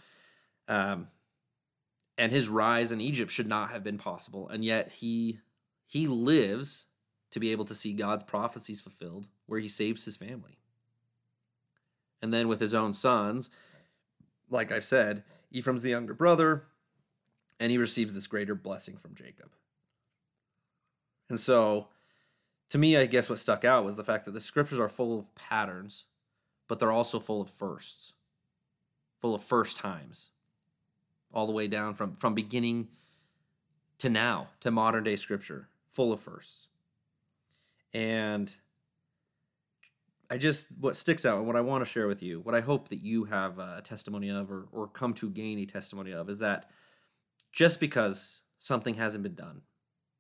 Um, 0.68 1.08
and 2.18 2.32
his 2.32 2.48
rise 2.48 2.92
in 2.92 3.02
Egypt 3.02 3.32
should 3.32 3.48
not 3.48 3.72
have 3.72 3.84
been 3.84 3.98
possible, 3.98 4.48
and 4.50 4.64
yet 4.64 4.90
he 4.90 5.40
he 5.86 6.08
lives 6.08 6.88
to 7.32 7.40
be 7.40 7.52
able 7.52 7.66
to 7.66 7.76
see 7.76 7.94
God's 7.94 8.24
prophecies 8.24 8.82
fulfilled, 8.82 9.28
where 9.46 9.60
He 9.60 9.70
saves 9.70 10.06
His 10.06 10.18
family. 10.18 10.60
And 12.22 12.34
then 12.34 12.48
with 12.48 12.60
his 12.60 12.74
own 12.74 12.94
sons, 12.94 13.52
like 14.50 14.72
I've 14.72 14.84
said, 14.84 15.24
Ephraim's 15.52 15.84
the 15.84 15.92
younger 15.92 16.16
brother, 16.16 16.64
and 17.60 17.72
he 17.72 17.78
receives 17.78 18.12
this 18.12 18.26
greater 18.26 18.56
blessing 18.56 18.98
from 18.98 19.14
Jacob. 19.14 19.52
And 21.30 21.40
so, 21.40 21.88
to 22.70 22.78
me, 22.78 22.98
I 22.98 23.06
guess 23.06 23.30
what 23.30 23.40
stuck 23.40 23.64
out 23.64 23.86
was 23.86 23.96
the 23.96 24.04
fact 24.04 24.26
that 24.26 24.32
the 24.32 24.40
scriptures 24.40 24.80
are 24.80 24.90
full 24.90 25.18
of 25.18 25.34
patterns, 25.36 26.06
but 26.68 26.80
they're 26.80 26.92
also 26.92 27.20
full 27.20 27.42
of 27.42 27.50
firsts, 27.50 28.14
full 29.20 29.36
of 29.36 29.42
first 29.42 29.78
times, 29.78 30.30
all 31.34 31.48
the 31.48 31.54
way 31.54 31.68
down 31.68 31.94
from, 31.94 32.16
from 32.16 32.34
beginning 32.34 32.88
to 34.00 34.10
now, 34.10 34.50
to 34.62 34.72
modern 34.72 35.04
day 35.04 35.16
scripture, 35.16 35.70
full 35.90 36.14
of 36.14 36.20
firsts. 36.20 36.68
And 37.94 38.56
I 40.30 40.38
just 40.38 40.68
what 40.80 40.98
sticks 40.98 41.26
out 41.26 41.38
and 41.38 41.48
what 41.48 41.56
I 41.56 41.62
want 41.62 41.86
to 41.86 41.90
share 41.90 42.08
with 42.08 42.22
you, 42.22 42.42
what 42.42 42.54
I 42.54 42.60
hope 42.60 42.90
that 42.90 43.02
you 43.02 43.26
have 43.26 43.60
a 43.60 43.82
testimony 43.82 44.30
of 44.30 44.52
or 44.52 44.68
or 44.72 44.88
come 44.88 45.14
to 45.16 45.30
gain 45.30 45.58
a 45.60 45.66
testimony 45.66 46.12
of 46.12 46.30
is 46.30 46.40
that 46.40 46.70
just 47.52 47.80
because 47.80 48.42
something 48.60 48.96
hasn't 48.96 49.24
been 49.24 49.36
done, 49.36 49.62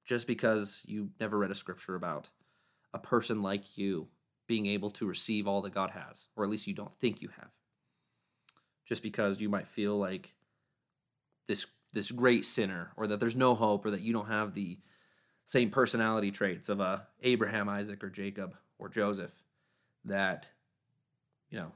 just 0.07 0.25
because 0.25 0.81
you 0.87 1.09
never 1.19 1.37
read 1.37 1.51
a 1.51 1.55
scripture 1.55 1.95
about 1.95 2.29
a 2.93 2.97
person 2.97 3.43
like 3.43 3.77
you 3.77 4.07
being 4.47 4.65
able 4.65 4.89
to 4.89 5.05
receive 5.05 5.47
all 5.47 5.61
that 5.61 5.73
God 5.73 5.91
has, 5.91 6.29
or 6.35 6.45
at 6.45 6.49
least 6.49 6.65
you 6.65 6.73
don't 6.73 6.93
think 6.93 7.21
you 7.21 7.27
have. 7.35 7.51
Just 8.85 9.03
because 9.03 9.41
you 9.41 9.49
might 9.49 9.67
feel 9.67 9.97
like 9.97 10.33
this 11.47 11.67
this 11.93 12.11
great 12.11 12.45
sinner 12.45 12.91
or 12.95 13.07
that 13.07 13.19
there's 13.19 13.35
no 13.35 13.53
hope 13.53 13.85
or 13.85 13.91
that 13.91 14.01
you 14.01 14.13
don't 14.13 14.27
have 14.27 14.53
the 14.53 14.77
same 15.45 15.69
personality 15.69 16.31
traits 16.31 16.69
of 16.69 16.79
a 16.79 17.07
Abraham, 17.21 17.69
Isaac 17.69 18.03
or 18.03 18.09
Jacob 18.09 18.55
or 18.77 18.89
Joseph 18.89 19.31
that, 20.05 20.49
you 21.49 21.59
know, 21.59 21.71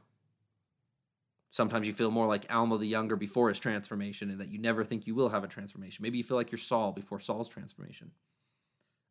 sometimes 1.52 1.86
you 1.86 1.94
feel 1.94 2.10
more 2.10 2.28
like 2.28 2.52
Alma 2.52 2.78
the 2.80 2.88
Younger 2.88 3.16
before 3.16 3.50
his 3.50 3.60
transformation 3.60 4.32
and 4.32 4.40
that 4.40 4.52
you 4.52 4.58
never 4.58 4.84
think 4.84 5.06
you 5.06 5.14
will 5.14 5.30
have 5.30 5.44
a 5.44 5.48
transformation. 5.48 6.02
Maybe 6.02 6.18
you 6.18 6.24
feel 6.24 6.38
like 6.38 6.52
you're 6.52 6.58
Saul 6.58 6.92
before 6.92 7.20
Saul's 7.20 7.48
transformation. 7.48 8.12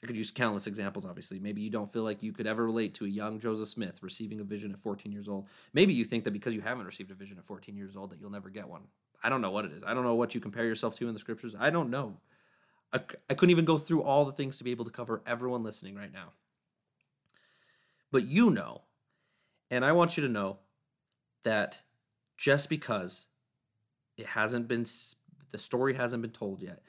I 0.03 0.07
could 0.07 0.17
use 0.17 0.31
countless 0.31 0.67
examples, 0.67 1.05
obviously. 1.05 1.39
Maybe 1.39 1.61
you 1.61 1.71
don't 1.71 1.93
feel 1.93 2.03
like 2.03 2.23
you 2.23 2.33
could 2.33 2.47
ever 2.47 2.65
relate 2.65 2.95
to 2.95 3.05
a 3.05 3.09
young 3.09 3.39
Joseph 3.39 3.69
Smith 3.69 4.03
receiving 4.03 4.41
a 4.41 4.45
vision 4.45 4.73
at 4.73 4.81
14 4.81 5.13
years 5.13 5.29
old. 5.29 5.47
Maybe 5.75 5.93
you 5.93 6.05
think 6.05 6.25
that 6.25 6.33
because 6.33 6.55
you 6.55 6.63
haven't 6.63 6.87
received 6.87 7.11
a 7.11 7.15
vision 7.15 7.39
at 7.39 7.45
14 7.45 7.77
years 7.77 7.97
old 7.97 8.11
that 8.11 8.21
you'll 8.21 8.31
never 8.31 8.49
get 8.49 8.69
one. 8.69 8.83
I 9.23 9.29
don't 9.29 9.43
know 9.43 9.51
what 9.51 9.67
it 9.67 9.73
is. 9.73 9.83
I 9.87 9.93
don't 9.95 10.05
know 10.05 10.15
what 10.15 10.35
you 10.35 10.41
compare 10.41 10.65
yourself 10.65 10.97
to 10.97 11.09
in 11.09 11.13
the 11.13 11.21
scriptures. 11.21 11.55
I 11.59 11.69
don't 11.71 11.91
know. 11.91 12.17
I, 12.93 13.01
I 13.29 13.35
couldn't 13.35 13.51
even 13.51 13.67
go 13.67 13.77
through 13.79 14.03
all 14.03 14.25
the 14.25 14.33
things 14.33 14.57
to 14.57 14.65
be 14.65 14.71
able 14.71 14.87
to 14.87 14.91
cover 14.91 15.23
everyone 15.27 15.63
listening 15.63 15.95
right 15.95 16.13
now. 16.13 16.33
But 18.11 18.25
you 18.25 18.51
know 18.51 18.83
and 19.71 19.85
I 19.85 19.93
want 19.93 20.17
you 20.17 20.23
to 20.25 20.29
know 20.29 20.59
that 21.45 21.81
just 22.41 22.71
because 22.71 23.27
it 24.17 24.25
hasn't 24.25 24.67
been, 24.67 24.87
the 25.51 25.59
story 25.59 25.95
hasn't 25.95 26.23
been 26.23 26.31
told 26.31 26.63
yet, 26.63 26.81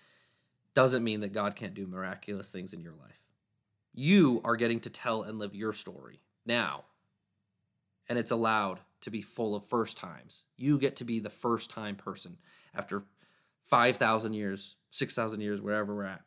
doesn't 0.73 1.03
mean 1.03 1.19
that 1.19 1.33
God 1.33 1.57
can't 1.57 1.73
do 1.73 1.85
miraculous 1.85 2.53
things 2.53 2.73
in 2.73 2.79
your 2.79 2.93
life. 2.93 3.19
You 3.93 4.39
are 4.45 4.55
getting 4.55 4.79
to 4.79 4.89
tell 4.89 5.23
and 5.23 5.37
live 5.37 5.53
your 5.53 5.73
story 5.73 6.21
now. 6.45 6.85
And 8.07 8.17
it's 8.17 8.31
allowed 8.31 8.79
to 9.01 9.11
be 9.11 9.21
full 9.21 9.53
of 9.53 9.65
first 9.65 9.97
times. 9.97 10.45
You 10.55 10.77
get 10.77 10.95
to 10.97 11.03
be 11.03 11.19
the 11.19 11.29
first 11.29 11.69
time 11.69 11.97
person 11.97 12.37
after 12.73 13.03
5,000 13.65 14.33
years, 14.33 14.75
6,000 14.89 15.41
years, 15.41 15.61
wherever 15.61 15.93
we're 15.93 16.05
at. 16.05 16.21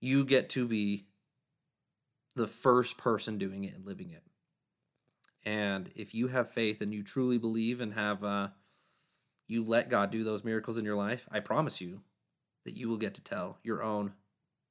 You 0.00 0.24
get 0.24 0.48
to 0.50 0.66
be 0.66 1.06
the 2.34 2.48
first 2.48 2.98
person 2.98 3.38
doing 3.38 3.62
it 3.62 3.74
and 3.76 3.86
living 3.86 4.10
it. 4.10 4.24
And 5.44 5.90
if 5.94 6.14
you 6.14 6.28
have 6.28 6.50
faith 6.50 6.80
and 6.80 6.92
you 6.92 7.02
truly 7.02 7.38
believe 7.38 7.80
and 7.80 7.94
have, 7.94 8.22
uh, 8.24 8.48
you 9.46 9.64
let 9.64 9.88
God 9.88 10.10
do 10.10 10.24
those 10.24 10.44
miracles 10.44 10.78
in 10.78 10.84
your 10.84 10.96
life, 10.96 11.26
I 11.30 11.40
promise 11.40 11.80
you 11.80 12.02
that 12.64 12.76
you 12.76 12.88
will 12.88 12.98
get 12.98 13.14
to 13.14 13.22
tell 13.22 13.58
your 13.62 13.82
own 13.82 14.12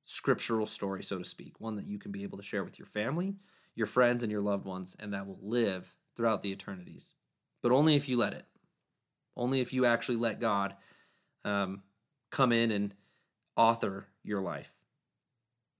scriptural 0.04 0.66
story, 0.66 1.04
so 1.04 1.18
to 1.18 1.26
speak, 1.26 1.60
one 1.60 1.76
that 1.76 1.88
you 1.88 1.98
can 1.98 2.12
be 2.12 2.24
able 2.24 2.38
to 2.38 2.44
share 2.44 2.64
with 2.64 2.80
your 2.80 2.86
family, 2.86 3.36
your 3.76 3.88
friends, 3.88 4.24
and 4.24 4.32
your 4.32 4.42
loved 4.42 4.66
ones, 4.66 4.96
and 5.00 5.14
that 5.14 5.28
will 5.28 5.40
live 5.42 5.96
throughout 6.16 6.42
the 6.42 6.52
eternities. 6.52 7.14
But 7.62 7.72
only 7.72 7.96
if 7.96 8.08
you 8.08 8.18
let 8.18 8.34
it. 8.34 8.46
Only 9.36 9.62
if 9.62 9.74
you 9.74 9.86
actually 9.86 10.18
let 10.18 10.40
God 10.40 10.76
um, 11.44 11.84
come 12.32 12.52
in 12.52 12.72
and 12.72 12.96
author 13.56 14.08
your 14.24 14.42
life. 14.42 14.72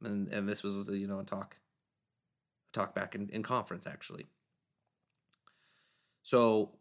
And 0.04 0.28
and 0.28 0.48
this 0.48 0.62
was 0.62 0.90
you 0.90 1.08
know 1.08 1.20
a 1.20 1.24
talk, 1.24 1.58
a 2.70 2.78
talk 2.78 2.94
back 2.94 3.16
in, 3.16 3.30
in 3.30 3.44
conference 3.44 3.88
actually. 3.88 4.26
So 6.28 6.72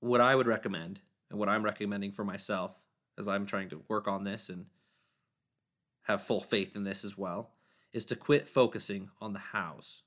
what 0.00 0.20
I 0.20 0.34
would 0.34 0.48
recommend 0.48 1.00
and 1.30 1.38
what 1.38 1.48
I'm 1.48 1.64
recommending 1.64 2.10
for 2.10 2.24
myself 2.24 2.82
as 3.16 3.28
I'm 3.28 3.46
trying 3.46 3.68
to 3.68 3.84
work 3.86 4.08
on 4.08 4.24
this 4.24 4.48
and 4.48 4.66
have 6.02 6.24
full 6.24 6.40
faith 6.40 6.74
in 6.74 6.82
this 6.82 7.04
as 7.04 7.16
well 7.16 7.52
is 7.92 8.04
to 8.06 8.16
quit 8.16 8.48
focusing 8.48 9.10
on 9.20 9.32
the 9.32 9.38
hows. 9.38 10.02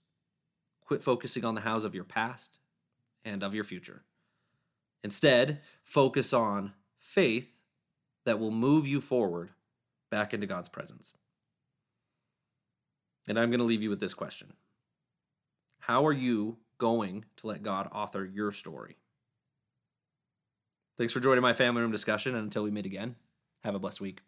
Quit 0.82 1.02
focusing 1.02 1.46
on 1.46 1.56
the 1.56 1.62
hows 1.62 1.86
of 1.86 1.96
your 1.96 2.04
past 2.04 2.60
and 3.24 3.42
of 3.42 3.56
your 3.56 3.64
future. 3.64 4.04
Instead, 5.02 5.62
focus 5.82 6.34
on 6.34 6.74
faith 7.00 7.62
that 8.26 8.38
will 8.38 8.52
move 8.52 8.86
you 8.86 9.00
forward 9.00 9.52
back 10.12 10.34
into 10.34 10.46
God's 10.46 10.68
presence. 10.68 11.14
And 13.30 13.40
I'm 13.40 13.50
going 13.50 13.60
to 13.60 13.66
leave 13.66 13.82
you 13.82 13.90
with 13.90 14.02
this 14.02 14.14
question 14.14 14.52
How 15.80 16.06
are 16.06 16.12
you 16.12 16.58
going 16.80 17.26
to 17.38 17.48
let 17.48 17.62
God 17.62 17.88
author 17.92 18.26
your 18.26 18.52
story? 18.52 18.98
Thanks 20.98 21.14
for 21.14 21.20
joining 21.20 21.44
my 21.44 21.54
family 21.54 21.82
room 21.82 21.92
discussion. 21.92 22.36
And 22.36 22.44
until 22.44 22.64
we 22.64 22.72
meet 22.72 22.86
again, 22.86 23.16
have 23.64 23.76
a 23.76 23.80
blessed 23.80 24.02
week. 24.02 24.22